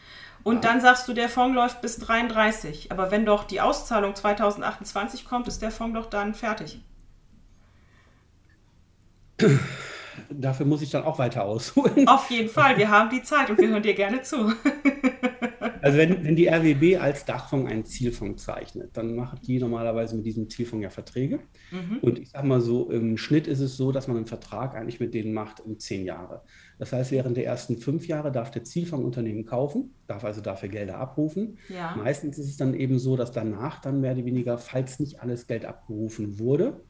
Und 0.43 0.65
ja. 0.65 0.71
dann 0.71 0.81
sagst 0.81 1.07
du, 1.07 1.13
der 1.13 1.29
Fonds 1.29 1.55
läuft 1.55 1.81
bis 1.81 1.97
33. 1.99 2.91
Aber 2.91 3.11
wenn 3.11 3.25
doch 3.25 3.45
die 3.45 3.61
Auszahlung 3.61 4.13
2028 4.13 5.25
kommt, 5.25 5.47
ist 5.47 5.61
der 5.61 5.71
Fonds 5.71 5.97
doch 5.97 6.09
dann 6.09 6.33
fertig. 6.33 6.81
Dafür 10.29 10.65
muss 10.65 10.81
ich 10.81 10.89
dann 10.89 11.03
auch 11.03 11.19
weiter 11.19 11.45
ausholen. 11.45 12.07
Auf 12.07 12.29
jeden 12.29 12.49
Fall, 12.49 12.77
wir 12.77 12.89
haben 12.89 13.09
die 13.09 13.23
Zeit 13.23 13.49
und 13.49 13.57
wir 13.59 13.69
hören 13.69 13.83
dir 13.83 13.93
gerne 13.93 14.21
zu. 14.21 14.53
Also 15.83 15.97
wenn, 15.97 16.23
wenn 16.23 16.37
die 16.37 16.47
RWB 16.47 16.97
als 16.97 17.25
Dachfonds 17.25 17.69
einen 17.69 17.83
Zielfonds 17.83 18.45
zeichnet, 18.45 18.91
dann 18.93 19.17
macht 19.17 19.45
die 19.47 19.59
normalerweise 19.59 20.15
mit 20.15 20.25
diesem 20.25 20.49
Zielfonds 20.49 20.81
ja 20.81 20.89
Verträge. 20.89 21.39
Mhm. 21.71 21.97
Und 22.01 22.19
ich 22.19 22.29
sage 22.29 22.47
mal 22.47 22.61
so, 22.61 22.89
im 22.89 23.17
Schnitt 23.17 23.47
ist 23.47 23.59
es 23.59 23.75
so, 23.75 23.91
dass 23.91 24.07
man 24.07 24.15
einen 24.15 24.25
Vertrag 24.25 24.75
eigentlich 24.75 25.01
mit 25.01 25.13
denen 25.13 25.33
macht 25.33 25.59
in 25.59 25.79
zehn 25.79 26.05
Jahre. 26.05 26.43
Das 26.79 26.93
heißt, 26.93 27.11
während 27.11 27.35
der 27.35 27.45
ersten 27.45 27.77
fünf 27.77 28.07
Jahre 28.07 28.31
darf 28.31 28.49
der 28.49 28.63
Zielfonds 28.63 29.05
Unternehmen 29.05 29.43
kaufen, 29.43 29.93
darf 30.07 30.23
also 30.23 30.39
dafür 30.39 30.69
Gelder 30.69 30.99
abrufen. 30.99 31.57
Ja. 31.67 31.95
Meistens 31.97 32.37
ist 32.37 32.47
es 32.47 32.55
dann 32.55 32.73
eben 32.73 32.97
so, 32.97 33.17
dass 33.17 33.33
danach 33.33 33.81
dann 33.81 33.99
mehr 33.99 34.13
oder 34.13 34.23
weniger, 34.23 34.57
falls 34.57 35.01
nicht 35.01 35.21
alles 35.21 35.47
Geld 35.47 35.65
abgerufen 35.65 36.39
wurde, 36.39 36.81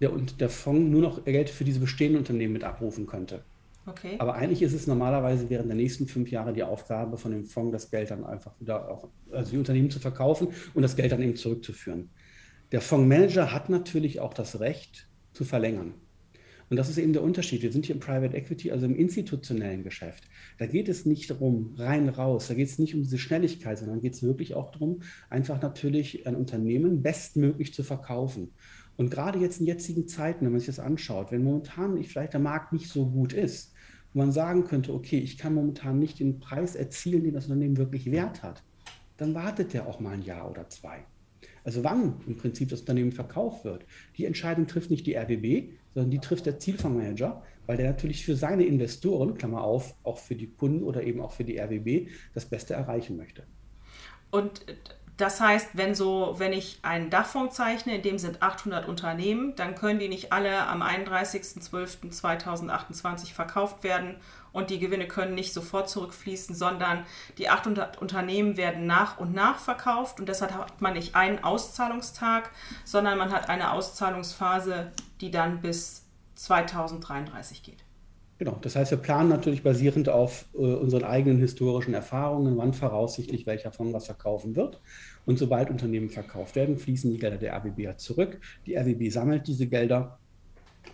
der, 0.00 0.12
und 0.12 0.40
der 0.40 0.48
Fonds 0.48 0.90
nur 0.90 1.02
noch 1.02 1.24
Geld 1.24 1.50
für 1.50 1.64
diese 1.64 1.80
bestehenden 1.80 2.20
Unternehmen 2.20 2.52
mit 2.52 2.64
abrufen 2.64 3.06
könnte. 3.06 3.42
Okay. 3.86 4.16
Aber 4.18 4.34
eigentlich 4.34 4.62
ist 4.62 4.72
es 4.72 4.86
normalerweise 4.86 5.48
während 5.48 5.68
der 5.68 5.76
nächsten 5.76 6.08
fünf 6.08 6.30
Jahre 6.30 6.52
die 6.52 6.64
Aufgabe 6.64 7.18
von 7.18 7.30
dem 7.30 7.44
Fonds, 7.44 7.72
das 7.72 7.90
Geld 7.90 8.10
dann 8.10 8.24
einfach 8.24 8.52
wieder 8.58 8.90
auch, 8.90 9.08
also 9.30 9.52
die 9.52 9.58
Unternehmen 9.58 9.90
zu 9.90 10.00
verkaufen 10.00 10.48
und 10.74 10.82
das 10.82 10.96
Geld 10.96 11.12
dann 11.12 11.22
eben 11.22 11.36
zurückzuführen. 11.36 12.10
Der 12.72 12.80
Fondsmanager 12.80 13.52
hat 13.52 13.68
natürlich 13.68 14.18
auch 14.18 14.34
das 14.34 14.58
Recht 14.58 15.08
zu 15.32 15.44
verlängern. 15.44 15.94
Und 16.68 16.76
das 16.76 16.88
ist 16.88 16.98
eben 16.98 17.12
der 17.12 17.22
Unterschied. 17.22 17.62
Wir 17.62 17.70
sind 17.70 17.86
hier 17.86 17.94
im 17.94 18.00
Private 18.00 18.36
Equity, 18.36 18.72
also 18.72 18.86
im 18.86 18.96
institutionellen 18.96 19.84
Geschäft. 19.84 20.24
Da 20.58 20.66
geht 20.66 20.88
es 20.88 21.06
nicht 21.06 21.30
darum, 21.30 21.74
rein, 21.76 22.08
raus. 22.08 22.48
Da 22.48 22.54
geht 22.54 22.66
es 22.66 22.80
nicht 22.80 22.94
um 22.94 23.02
diese 23.02 23.18
Schnelligkeit, 23.18 23.78
sondern 23.78 24.00
geht 24.00 24.14
es 24.14 24.22
wirklich 24.24 24.54
auch 24.54 24.72
darum, 24.72 25.02
einfach 25.30 25.62
natürlich 25.62 26.26
ein 26.26 26.34
Unternehmen 26.34 27.02
bestmöglich 27.02 27.72
zu 27.72 27.84
verkaufen. 27.84 28.50
Und 28.96 29.10
gerade 29.10 29.38
jetzt 29.38 29.60
in 29.60 29.66
jetzigen 29.66 30.08
Zeiten, 30.08 30.44
wenn 30.44 30.52
man 30.52 30.60
sich 30.60 30.74
das 30.74 30.80
anschaut, 30.80 31.30
wenn 31.30 31.44
momentan 31.44 32.02
vielleicht 32.04 32.32
der 32.32 32.40
Markt 32.40 32.72
nicht 32.72 32.88
so 32.88 33.06
gut 33.06 33.32
ist, 33.32 33.72
wo 34.12 34.20
man 34.20 34.32
sagen 34.32 34.64
könnte, 34.64 34.94
okay, 34.94 35.18
ich 35.18 35.36
kann 35.36 35.54
momentan 35.54 35.98
nicht 35.98 36.18
den 36.20 36.40
Preis 36.40 36.74
erzielen, 36.74 37.24
den 37.24 37.34
das 37.34 37.44
Unternehmen 37.44 37.76
wirklich 37.76 38.10
wert 38.10 38.42
hat, 38.42 38.62
dann 39.18 39.34
wartet 39.34 39.74
der 39.74 39.86
auch 39.86 40.00
mal 40.00 40.14
ein 40.14 40.22
Jahr 40.22 40.50
oder 40.50 40.68
zwei. 40.70 41.04
Also 41.64 41.82
wann 41.82 42.20
im 42.26 42.36
Prinzip 42.36 42.68
das 42.68 42.80
Unternehmen 42.80 43.12
verkauft 43.12 43.64
wird, 43.64 43.84
die 44.16 44.24
Entscheidung 44.24 44.66
trifft 44.66 44.90
nicht 44.90 45.06
die 45.06 45.16
RBB, 45.16 45.72
sondern 45.94 46.10
die 46.10 46.20
trifft 46.20 46.46
der 46.46 46.58
Zielfondsmanager, 46.58 47.42
weil 47.66 47.76
der 47.76 47.90
natürlich 47.90 48.24
für 48.24 48.36
seine 48.36 48.64
Investoren, 48.64 49.34
Klammer 49.34 49.64
auf, 49.64 49.94
auch 50.04 50.18
für 50.18 50.36
die 50.36 50.46
Kunden 50.46 50.84
oder 50.84 51.02
eben 51.02 51.20
auch 51.20 51.32
für 51.32 51.44
die 51.44 51.58
RBB, 51.58 52.08
das 52.34 52.46
Beste 52.46 52.74
erreichen 52.74 53.16
möchte. 53.16 53.42
Und 54.30 54.64
das 55.16 55.40
heißt, 55.40 55.70
wenn 55.72 55.94
so, 55.94 56.34
wenn 56.38 56.52
ich 56.52 56.78
einen 56.82 57.08
Dachfonds 57.08 57.56
zeichne, 57.56 57.96
in 57.96 58.02
dem 58.02 58.18
sind 58.18 58.42
800 58.42 58.86
Unternehmen, 58.86 59.56
dann 59.56 59.74
können 59.74 59.98
die 59.98 60.08
nicht 60.08 60.30
alle 60.32 60.66
am 60.66 60.82
31.12.2028 60.82 63.32
verkauft 63.32 63.82
werden 63.82 64.16
und 64.52 64.68
die 64.68 64.78
Gewinne 64.78 65.08
können 65.08 65.34
nicht 65.34 65.54
sofort 65.54 65.88
zurückfließen, 65.88 66.54
sondern 66.54 67.06
die 67.38 67.48
800 67.48 67.96
Unternehmen 67.96 68.58
werden 68.58 68.86
nach 68.86 69.16
und 69.18 69.32
nach 69.32 69.58
verkauft 69.58 70.20
und 70.20 70.28
deshalb 70.28 70.52
hat 70.52 70.82
man 70.82 70.92
nicht 70.92 71.14
einen 71.14 71.42
Auszahlungstag, 71.42 72.50
sondern 72.84 73.16
man 73.16 73.32
hat 73.32 73.48
eine 73.48 73.72
Auszahlungsphase, 73.72 74.92
die 75.22 75.30
dann 75.30 75.62
bis 75.62 76.04
2033 76.34 77.62
geht. 77.62 77.85
Genau, 78.38 78.58
das 78.60 78.76
heißt, 78.76 78.90
wir 78.90 78.98
planen 78.98 79.30
natürlich 79.30 79.62
basierend 79.62 80.10
auf 80.10 80.44
äh, 80.54 80.58
unseren 80.58 81.04
eigenen 81.04 81.38
historischen 81.38 81.94
Erfahrungen, 81.94 82.56
wann 82.58 82.74
voraussichtlich 82.74 83.46
welcher 83.46 83.72
Fonds 83.72 83.94
was 83.94 84.06
verkaufen 84.06 84.56
wird. 84.56 84.80
Und 85.24 85.38
sobald 85.38 85.70
Unternehmen 85.70 86.10
verkauft 86.10 86.54
werden, 86.54 86.76
fließen 86.76 87.10
die 87.10 87.18
Gelder 87.18 87.38
der 87.38 87.54
RWB 87.54 87.96
zurück. 87.96 88.38
Die 88.66 88.76
RWB 88.76 89.10
sammelt 89.10 89.46
diese 89.46 89.66
Gelder, 89.66 90.18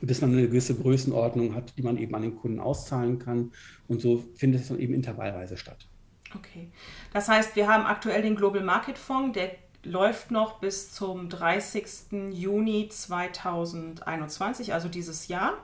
bis 0.00 0.20
man 0.20 0.33
eine 0.33 0.42
gewisse 0.42 0.76
Größenordnung 0.76 1.55
hat, 1.55 1.76
die 1.76 1.83
man 1.83 1.98
eben 1.98 2.14
an 2.14 2.22
den 2.22 2.37
Kunden 2.37 2.61
auszahlen 2.61 3.18
kann. 3.18 3.50
Und 3.88 4.00
so 4.00 4.22
findet 4.37 4.62
es 4.62 4.68
dann 4.68 4.78
eben 4.78 4.94
intervallweise 4.94 5.57
statt. 5.57 5.88
Okay, 6.35 6.70
das 7.12 7.28
heißt, 7.28 7.57
wir 7.57 7.66
haben 7.68 7.85
aktuell 7.85 8.22
den 8.22 8.37
Global 8.37 8.62
Market 8.62 8.96
Fonds, 8.96 9.35
der 9.35 9.50
läuft 9.85 10.31
noch 10.31 10.61
bis 10.61 10.92
zum 10.92 11.28
30. 11.28 12.31
Juni 12.33 12.88
2021, 12.88 14.72
also 14.72 14.88
dieses 14.88 15.28
Jahr. 15.28 15.55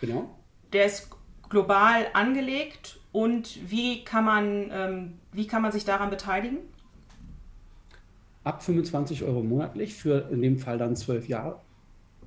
Genau. 0.00 0.34
Der 0.72 0.86
ist 0.86 1.10
global 1.48 2.06
angelegt 2.12 3.00
und 3.12 3.58
wie 3.70 4.04
kann 4.04 4.24
man, 4.24 4.70
ähm, 4.70 5.14
wie 5.32 5.46
kann 5.46 5.62
man 5.62 5.72
sich 5.72 5.84
daran 5.84 6.10
beteiligen? 6.10 6.58
Ab 8.44 8.62
25 8.62 9.24
Euro 9.24 9.42
monatlich 9.42 9.94
für 9.94 10.28
in 10.30 10.42
dem 10.42 10.58
Fall 10.58 10.78
dann 10.78 10.96
zwölf 10.96 11.28
Jahre. 11.28 11.60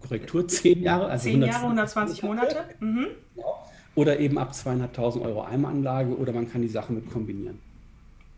Korrektur, 0.01 0.47
zehn 0.47 0.81
Jahre. 0.81 1.07
Also 1.07 1.29
zehn 1.29 1.41
Jahre, 1.41 1.63
120 1.63 2.23
Monate. 2.23 2.65
Mhm. 2.79 3.07
Oder 3.95 4.19
eben 4.19 4.38
ab 4.38 4.51
200.000 4.51 5.21
Euro 5.21 5.41
Einmalanlage 5.43 6.15
oder 6.17 6.34
man 6.34 6.49
kann 6.49 6.62
die 6.62 6.67
Sachen 6.67 6.95
mit 6.95 7.12
kombinieren. 7.12 7.60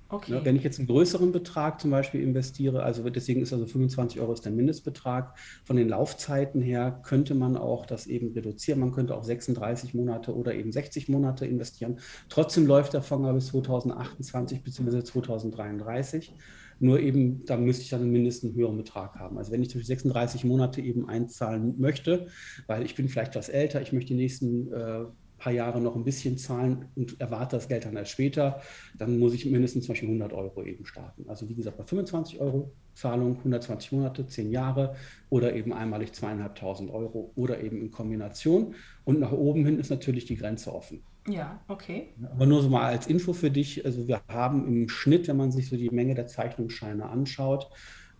Okay. 0.09 0.33
Ja, 0.33 0.45
wenn 0.45 0.55
ich 0.55 0.63
jetzt 0.63 0.77
einen 0.77 0.87
größeren 0.87 1.31
Betrag 1.31 1.81
zum 1.81 1.89
Beispiel 1.89 2.21
investiere, 2.21 2.83
also 2.83 3.09
deswegen 3.09 3.41
ist 3.41 3.51
also 3.51 3.65
25 3.65 4.19
Euro 4.21 4.33
ist 4.33 4.45
der 4.45 4.51
Mindestbetrag. 4.51 5.35
Von 5.63 5.75
den 5.75 5.89
Laufzeiten 5.89 6.61
her 6.61 6.99
könnte 7.03 7.33
man 7.33 7.57
auch 7.57 7.85
das 7.85 8.05
eben 8.05 8.31
reduzieren. 8.33 8.79
Man 8.79 8.91
könnte 8.91 9.15
auch 9.15 9.23
36 9.23 9.93
Monate 9.93 10.35
oder 10.35 10.53
eben 10.53 10.71
60 10.71 11.09
Monate 11.09 11.45
investieren. 11.45 11.99
Trotzdem 12.29 12.67
läuft 12.67 12.93
der 12.93 13.01
Fonds 13.01 13.33
bis 13.33 13.47
2028 13.47 14.63
bzw. 14.63 15.03
2033. 15.03 16.35
Nur 16.79 16.99
eben, 16.99 17.45
da 17.45 17.57
müsste 17.57 17.83
ich 17.83 17.89
dann 17.89 18.09
mindestens 18.09 18.49
einen 18.51 18.59
höheren 18.59 18.77
Betrag 18.77 19.15
haben. 19.15 19.37
Also 19.37 19.51
wenn 19.51 19.61
ich 19.61 19.69
durch 19.69 19.85
36 19.85 20.43
Monate 20.43 20.81
eben 20.81 21.07
einzahlen 21.07 21.79
möchte, 21.79 22.27
weil 22.67 22.83
ich 22.83 22.95
bin 22.95 23.07
vielleicht 23.07 23.35
was 23.35 23.49
älter, 23.49 23.81
ich 23.81 23.93
möchte 23.93 24.09
die 24.09 24.19
nächsten 24.19 24.71
äh, 24.73 25.05
paar 25.43 25.53
Jahre 25.53 25.81
noch 25.81 25.95
ein 25.95 26.05
bisschen 26.05 26.37
zahlen 26.37 26.85
und 26.95 27.19
erwarte 27.19 27.57
das 27.57 27.67
Geld 27.67 27.85
dann 27.85 27.97
erst 27.97 28.11
später, 28.11 28.61
dann 28.97 29.19
muss 29.19 29.33
ich 29.33 29.45
mindestens 29.45 29.85
zum 29.85 29.93
Beispiel 29.93 30.07
100 30.07 30.31
Euro 30.31 30.63
eben 30.63 30.85
starten. 30.85 31.25
Also 31.27 31.49
wie 31.49 31.55
gesagt, 31.55 31.77
bei 31.77 31.83
25 31.83 32.39
Euro 32.39 32.71
Zahlung, 32.93 33.37
120 33.39 33.91
Monate, 33.91 34.25
10 34.25 34.51
Jahre 34.51 34.95
oder 35.29 35.53
eben 35.53 35.73
einmalig 35.73 36.13
zweieinhalbtausend 36.13 36.91
Euro 36.91 37.31
oder 37.35 37.61
eben 37.61 37.81
in 37.81 37.91
Kombination. 37.91 38.75
Und 39.03 39.19
nach 39.19 39.31
oben 39.31 39.65
hin 39.65 39.79
ist 39.79 39.89
natürlich 39.89 40.25
die 40.25 40.37
Grenze 40.37 40.73
offen. 40.73 41.03
Ja, 41.27 41.61
okay. 41.67 42.13
Aber 42.31 42.45
nur 42.45 42.61
so 42.61 42.69
mal 42.69 42.83
als 42.83 43.07
Info 43.07 43.33
für 43.33 43.51
dich, 43.51 43.85
also 43.85 44.07
wir 44.07 44.21
haben 44.27 44.67
im 44.67 44.89
Schnitt, 44.89 45.27
wenn 45.27 45.37
man 45.37 45.51
sich 45.51 45.69
so 45.69 45.75
die 45.75 45.89
Menge 45.89 46.15
der 46.15 46.27
Zeichnungsscheine 46.27 47.07
anschaut, 47.07 47.69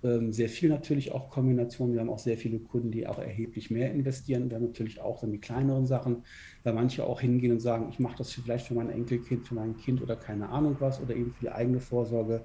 sehr 0.04 0.50
viel 0.50 0.70
natürlich 0.70 1.14
auch 1.14 1.30
Kombinationen. 1.30 1.94
Wir 1.94 2.02
haben 2.02 2.10
auch 2.10 2.20
sehr 2.20 2.38
viele 2.38 2.60
Kunden, 2.60 2.92
die 2.92 3.08
auch 3.08 3.20
erheblich 3.20 3.72
mehr 3.72 3.90
investieren. 3.92 4.50
Wir 4.50 4.58
haben 4.58 4.66
natürlich 4.66 5.00
auch 5.00 5.22
dann 5.22 5.32
die 5.32 5.40
kleineren 5.40 5.86
Sachen, 5.86 6.24
weil 6.64 6.74
manche 6.74 7.06
auch 7.06 7.22
hingehen 7.22 7.54
und 7.54 7.62
sagen, 7.62 7.88
ich 7.90 8.00
mache 8.00 8.18
das 8.18 8.32
vielleicht 8.32 8.68
für 8.68 8.74
mein 8.74 8.90
Enkelkind, 8.90 9.48
für 9.48 9.56
mein 9.56 9.78
Kind 9.78 10.02
oder 10.02 10.18
keine 10.18 10.50
Ahnung 10.50 10.76
was 10.80 11.02
oder 11.02 11.16
eben 11.16 11.32
für 11.32 11.46
die 11.46 11.52
eigene 11.52 11.80
Vorsorge. 11.80 12.44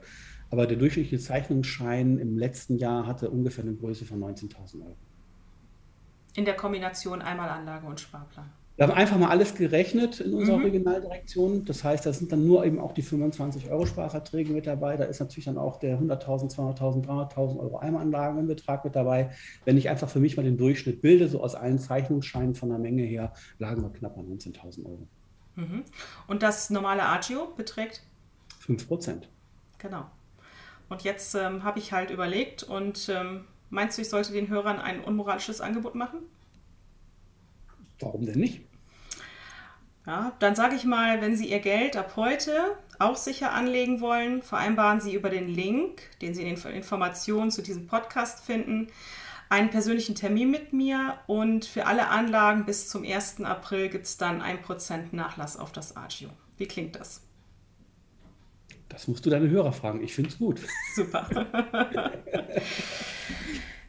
Aber 0.50 0.68
der 0.68 0.76
durchschnittliche 0.76 1.18
Zeichnungsschein 1.18 2.18
im 2.18 2.38
letzten 2.38 2.78
Jahr 2.78 3.06
hatte 3.06 3.28
ungefähr 3.28 3.64
eine 3.64 3.74
Größe 3.74 4.04
von 4.04 4.20
19.000 4.20 4.80
Euro. 4.80 4.96
In 6.36 6.44
der 6.44 6.54
Kombination 6.54 7.20
Einmalanlage 7.20 7.86
und 7.86 7.98
Sparplan. 7.98 8.50
Wir 8.78 8.86
haben 8.86 8.94
einfach 8.94 9.18
mal 9.18 9.28
alles 9.28 9.56
gerechnet 9.56 10.20
in 10.20 10.34
unserer 10.34 10.58
mhm. 10.58 10.66
Regionaldirektion. 10.66 11.64
Das 11.64 11.82
heißt, 11.82 12.06
da 12.06 12.12
sind 12.12 12.30
dann 12.30 12.46
nur 12.46 12.64
eben 12.64 12.78
auch 12.78 12.92
die 12.92 13.02
25 13.02 13.68
Euro 13.72 13.86
Sparverträge 13.86 14.52
mit 14.52 14.68
dabei. 14.68 14.96
Da 14.96 15.02
ist 15.02 15.18
natürlich 15.18 15.46
dann 15.46 15.58
auch 15.58 15.80
der 15.80 15.98
100.000, 15.98 16.54
200.000, 16.54 17.04
300.000 17.04 17.58
Euro 17.58 17.78
Eimeranlagenbetrag 17.78 18.84
mit 18.84 18.94
dabei. 18.94 19.30
Wenn 19.64 19.76
ich 19.78 19.90
einfach 19.90 20.08
für 20.08 20.20
mich 20.20 20.36
mal 20.36 20.44
den 20.44 20.56
Durchschnitt 20.56 21.00
bilde, 21.00 21.26
so 21.26 21.42
aus 21.42 21.56
allen 21.56 21.80
Zeichnungsscheinen 21.80 22.54
von 22.54 22.68
der 22.68 22.78
Menge 22.78 23.02
her, 23.02 23.32
lagen 23.58 23.82
wir 23.82 23.90
knapp 23.90 24.14
bei 24.14 24.22
19.000 24.22 24.86
Euro. 24.86 25.08
Mhm. 25.56 25.82
Und 26.28 26.44
das 26.44 26.70
normale 26.70 27.02
Agio 27.04 27.52
beträgt? 27.56 28.04
5 28.60 28.86
Prozent. 28.86 29.28
Genau. 29.78 30.04
Und 30.88 31.02
jetzt 31.02 31.34
ähm, 31.34 31.64
habe 31.64 31.80
ich 31.80 31.92
halt 31.92 32.12
überlegt 32.12 32.62
und 32.62 33.08
ähm, 33.08 33.46
meinst 33.70 33.98
du, 33.98 34.02
ich 34.02 34.08
sollte 34.08 34.32
den 34.32 34.48
Hörern 34.48 34.78
ein 34.78 35.02
unmoralisches 35.02 35.60
Angebot 35.60 35.96
machen? 35.96 36.20
Warum 37.98 38.24
denn 38.24 38.38
nicht? 38.38 38.67
Ja, 40.08 40.32
dann 40.38 40.54
sage 40.54 40.74
ich 40.74 40.86
mal, 40.86 41.20
wenn 41.20 41.36
Sie 41.36 41.50
Ihr 41.50 41.58
Geld 41.58 41.94
ab 41.94 42.14
heute 42.16 42.78
auch 42.98 43.16
sicher 43.16 43.52
anlegen 43.52 44.00
wollen, 44.00 44.40
vereinbaren 44.40 45.02
Sie 45.02 45.12
über 45.12 45.28
den 45.28 45.48
Link, 45.48 46.00
den 46.22 46.32
Sie 46.32 46.42
in 46.42 46.56
den 46.56 46.72
Informationen 46.72 47.50
zu 47.50 47.60
diesem 47.60 47.86
Podcast 47.86 48.42
finden, 48.42 48.88
einen 49.50 49.68
persönlichen 49.68 50.14
Termin 50.14 50.50
mit 50.50 50.72
mir 50.72 51.18
und 51.26 51.66
für 51.66 51.84
alle 51.84 52.08
Anlagen 52.08 52.64
bis 52.64 52.88
zum 52.88 53.04
1. 53.04 53.42
April 53.42 53.90
gibt 53.90 54.06
es 54.06 54.16
dann 54.16 54.40
1% 54.40 55.08
Nachlass 55.12 55.58
auf 55.58 55.72
das 55.72 55.94
Agio. 55.94 56.30
Wie 56.56 56.66
klingt 56.66 56.96
das? 56.96 57.20
Das 58.88 59.08
musst 59.08 59.26
du 59.26 59.30
deine 59.30 59.50
Hörer 59.50 59.74
fragen. 59.74 60.02
Ich 60.02 60.14
finde 60.14 60.30
es 60.30 60.38
gut. 60.38 60.62
Super. 60.94 61.28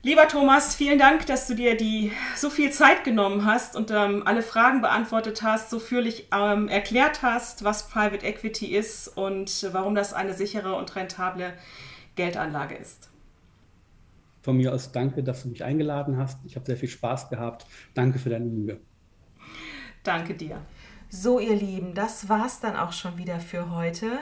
Lieber 0.01 0.29
Thomas, 0.29 0.75
vielen 0.75 0.97
Dank, 0.97 1.25
dass 1.25 1.45
du 1.47 1.55
dir 1.55 1.75
die 1.75 2.13
so 2.38 2.49
viel 2.49 2.71
Zeit 2.71 3.03
genommen 3.03 3.43
hast 3.43 3.75
und 3.75 3.91
ähm, 3.91 4.23
alle 4.25 4.41
Fragen 4.41 4.79
beantwortet 4.79 5.43
hast, 5.43 5.69
so 5.69 5.77
führlich 5.77 6.27
ähm, 6.33 6.69
erklärt 6.69 7.21
hast, 7.21 7.65
was 7.65 7.89
Private 7.89 8.25
Equity 8.25 8.67
ist 8.67 9.09
und 9.09 9.67
warum 9.73 9.95
das 9.95 10.13
eine 10.13 10.33
sichere 10.33 10.75
und 10.75 10.95
rentable 10.95 11.51
Geldanlage 12.15 12.75
ist. 12.75 13.09
Von 14.41 14.55
mir 14.55 14.73
aus 14.73 14.93
danke, 14.93 15.21
dass 15.21 15.43
du 15.43 15.49
mich 15.49 15.65
eingeladen 15.65 16.15
hast. 16.15 16.39
Ich 16.45 16.55
habe 16.55 16.65
sehr 16.65 16.77
viel 16.77 16.88
Spaß 16.88 17.29
gehabt. 17.29 17.65
Danke 17.93 18.19
für 18.19 18.29
deine 18.29 18.45
Mühe. 18.45 18.79
Danke 20.03 20.33
dir. 20.33 20.62
So, 21.11 21.39
ihr 21.39 21.55
Lieben, 21.55 21.95
das 21.95 22.29
war's 22.29 22.59
dann 22.59 22.75
auch 22.75 22.91
schon 22.91 23.17
wieder 23.17 23.39
für 23.39 23.71
heute. 23.71 24.19